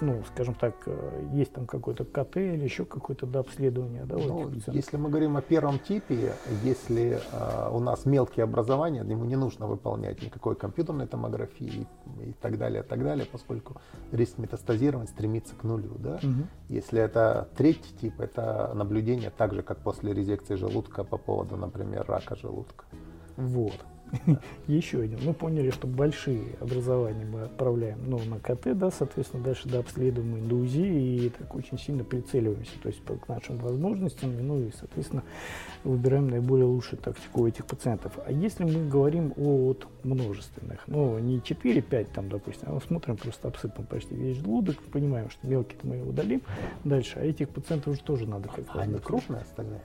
ну, 0.00 0.22
скажем 0.34 0.54
так, 0.54 0.74
э, 0.86 1.28
есть 1.32 1.52
там 1.52 1.66
какой-то 1.66 2.04
КТ 2.04 2.36
или 2.36 2.64
еще 2.64 2.84
какое-то 2.84 3.26
до 3.26 3.40
обследования, 3.40 4.04
да, 4.04 4.16
Ну, 4.16 4.50
если 4.68 4.96
мы 4.96 5.08
говорим 5.08 5.36
о 5.36 5.42
первом 5.42 5.78
типе, 5.78 6.34
если 6.62 7.20
а, 7.32 7.70
у 7.72 7.80
нас 7.80 8.06
мелкие 8.06 8.44
образования, 8.44 9.04
ему 9.08 9.24
не 9.24 9.36
нужно 9.36 9.66
выполнять 9.66 10.22
никакой 10.22 10.56
компьютерной 10.56 11.06
томографии 11.06 11.86
и, 12.20 12.30
и 12.30 12.32
так 12.32 12.58
далее, 12.58 12.82
так 12.82 13.02
далее, 13.02 13.26
поскольку 13.30 13.76
риск 14.12 14.38
метастазирования 14.38 15.08
стремится 15.08 15.54
к 15.54 15.64
нулю. 15.64 15.94
Да? 15.98 16.18
Мгм. 16.22 16.48
Если 16.68 17.00
это 17.00 17.48
третий 17.56 17.94
тип, 18.00 18.20
это 18.20 18.72
наблюдение 18.74 19.30
так 19.30 19.54
же, 19.54 19.62
как 19.62 19.78
после 19.78 20.12
резекции 20.12 20.54
желудка 20.54 21.04
по 21.04 21.16
поводу, 21.16 21.56
например, 21.56 22.04
рака 22.06 22.36
желудка. 22.36 22.84
Вот. 23.36 23.74
Еще 24.66 25.00
один. 25.00 25.18
Мы 25.24 25.34
поняли, 25.34 25.70
что 25.70 25.86
большие 25.86 26.56
образования 26.60 27.24
мы 27.24 27.42
отправляем 27.42 27.98
ну, 28.06 28.18
на 28.24 28.38
КТ, 28.38 28.76
да, 28.76 28.90
соответственно, 28.90 29.42
дальше 29.42 29.68
до 29.68 29.80
обследуем 29.80 30.38
индузи 30.38 30.80
и 30.80 31.28
так 31.30 31.54
очень 31.54 31.78
сильно 31.78 32.04
прицеливаемся, 32.04 32.72
то 32.82 32.88
есть 32.88 33.02
к 33.04 33.28
нашим 33.28 33.58
возможностям, 33.58 34.30
ну 34.46 34.60
и, 34.60 34.70
соответственно, 34.78 35.22
выбираем 35.84 36.28
наиболее 36.28 36.66
лучшую 36.66 37.00
тактику 37.00 37.42
у 37.42 37.46
этих 37.46 37.66
пациентов. 37.66 38.18
А 38.24 38.32
если 38.32 38.64
мы 38.64 38.88
говорим 38.88 39.32
о 39.36 39.66
вот, 39.66 39.86
множественных, 40.04 40.86
ну, 40.86 41.18
не 41.18 41.38
4-5 41.38 42.08
там, 42.14 42.28
допустим, 42.28 42.68
а 42.68 42.72
мы 42.74 42.80
смотрим, 42.80 43.16
просто 43.16 43.48
обсыпан 43.48 43.86
почти 43.86 44.14
весь 44.14 44.36
желудок, 44.36 44.80
понимаем, 44.92 45.30
что 45.30 45.46
мелкие-то 45.46 45.86
мы 45.86 46.02
удалим 46.02 46.42
дальше, 46.84 47.18
а 47.18 47.24
этих 47.24 47.48
пациентов 47.48 47.94
уже 47.94 48.02
тоже 48.02 48.26
надо 48.26 48.48
как-то... 48.48 48.72
А 48.78 48.82
они 48.82 48.98
крупные 48.98 49.42
остальные? 49.42 49.82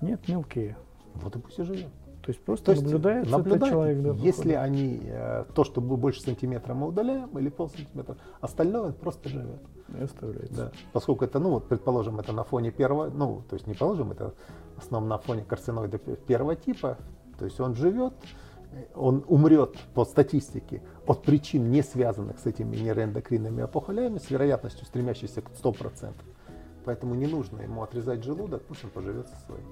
Нет, 0.00 0.26
мелкие. 0.26 0.76
Вот 1.14 1.36
и 1.36 1.38
пусть 1.38 1.58
и 1.58 1.62
живет. 1.62 1.88
То 2.22 2.30
есть 2.30 2.40
просто 2.40 2.66
То 2.66 2.72
есть 2.72 2.84
наблюдается 2.84 3.30
этот 3.30 3.46
наблюдает, 3.46 3.72
человек, 3.72 4.02
да, 4.02 4.10
если 4.12 4.52
они, 4.52 5.00
э, 5.04 5.44
то, 5.54 5.64
что 5.64 5.80
больше 5.80 6.22
сантиметра 6.22 6.72
мы 6.72 6.86
удаляем, 6.86 7.36
или 7.36 7.48
пол 7.48 7.68
сантиметра, 7.68 8.16
остальное 8.40 8.92
просто 8.92 9.28
живет. 9.28 9.60
И 9.98 10.02
оставляется. 10.02 10.54
Да. 10.54 10.72
Поскольку 10.92 11.24
это, 11.24 11.40
ну 11.40 11.50
вот, 11.50 11.66
предположим, 11.66 12.20
это 12.20 12.32
на 12.32 12.44
фоне 12.44 12.70
первого, 12.70 13.10
ну, 13.10 13.42
то 13.48 13.54
есть 13.54 13.66
не 13.66 13.74
положим, 13.74 14.12
это 14.12 14.34
в 14.76 14.84
основном 14.84 15.08
на 15.08 15.18
фоне 15.18 15.44
карциноида 15.44 15.98
первого 15.98 16.54
типа, 16.54 16.96
то 17.38 17.44
есть 17.44 17.58
он 17.58 17.74
живет, 17.74 18.14
он 18.94 19.24
умрет 19.26 19.76
по 19.92 20.04
статистике 20.04 20.80
от 21.06 21.24
причин, 21.24 21.72
не 21.72 21.82
связанных 21.82 22.38
с 22.38 22.46
этими 22.46 22.76
нейроэндокринными 22.76 23.62
опухолями, 23.62 24.18
с 24.18 24.30
вероятностью, 24.30 24.86
стремящейся 24.86 25.42
к 25.42 25.50
100%. 25.50 26.12
Поэтому 26.84 27.16
не 27.16 27.26
нужно 27.26 27.62
ему 27.62 27.82
отрезать 27.82 28.22
желудок, 28.22 28.62
пусть 28.62 28.84
он 28.84 28.90
поживет 28.90 29.26
со 29.28 29.36
своим. 29.46 29.64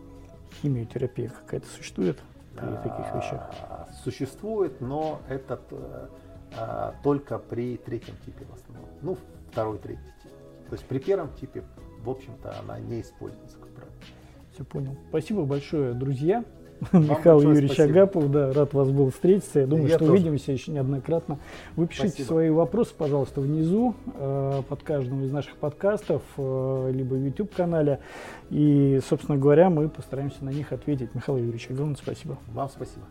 Химиотерапия 0.60 1.28
какая-то 1.28 1.68
существует 1.68 2.18
при 2.54 2.76
таких 2.76 3.14
вещах? 3.14 3.50
А, 3.68 3.88
Существует, 4.04 4.80
но 4.80 5.20
этот, 5.28 5.60
э, 5.70 6.08
а, 6.56 6.94
только 7.02 7.38
при 7.38 7.76
третьем 7.76 8.16
типе 8.24 8.44
в 8.44 8.54
основном. 8.54 8.88
Ну, 9.02 9.16
второй, 9.50 9.78
третий 9.78 10.02
тип. 10.22 10.32
То 10.68 10.74
есть 10.74 10.84
при 10.86 10.98
первом 10.98 11.32
типе, 11.34 11.64
в 12.02 12.10
общем-то, 12.10 12.54
она 12.60 12.78
не 12.78 13.00
используется, 13.00 13.58
как 13.58 13.68
правило. 13.70 13.94
Все 14.54 14.64
понял. 14.64 14.96
Спасибо 15.08 15.44
большое, 15.44 15.94
друзья. 15.94 16.44
Михаил 16.92 17.40
Юрьевич 17.42 17.72
спасибо. 17.72 18.00
Агапов, 18.00 18.30
да, 18.30 18.52
рад 18.52 18.72
вас 18.72 18.90
был 18.90 19.10
встретиться. 19.10 19.60
Я 19.60 19.66
думаю, 19.66 19.88
Я 19.88 19.96
что 19.96 20.06
тоже. 20.06 20.12
увидимся 20.12 20.52
еще 20.52 20.72
неоднократно. 20.72 21.38
Вы 21.76 21.86
пишите 21.86 22.08
спасибо. 22.08 22.26
свои 22.26 22.50
вопросы, 22.50 22.92
пожалуйста, 22.96 23.40
внизу 23.40 23.94
э, 24.14 24.62
под 24.68 24.82
каждым 24.82 25.24
из 25.24 25.30
наших 25.30 25.56
подкастов, 25.56 26.22
э, 26.36 26.90
либо 26.92 27.14
в 27.14 27.24
YouTube-канале. 27.24 28.00
И, 28.50 29.00
собственно 29.08 29.36
говоря, 29.36 29.70
мы 29.70 29.88
постараемся 29.88 30.44
на 30.44 30.50
них 30.50 30.72
ответить. 30.72 31.14
Михаил 31.14 31.38
Юрьевич, 31.38 31.68
огромное 31.70 31.96
спасибо. 31.96 32.38
Вам 32.52 32.68
спасибо. 32.68 33.04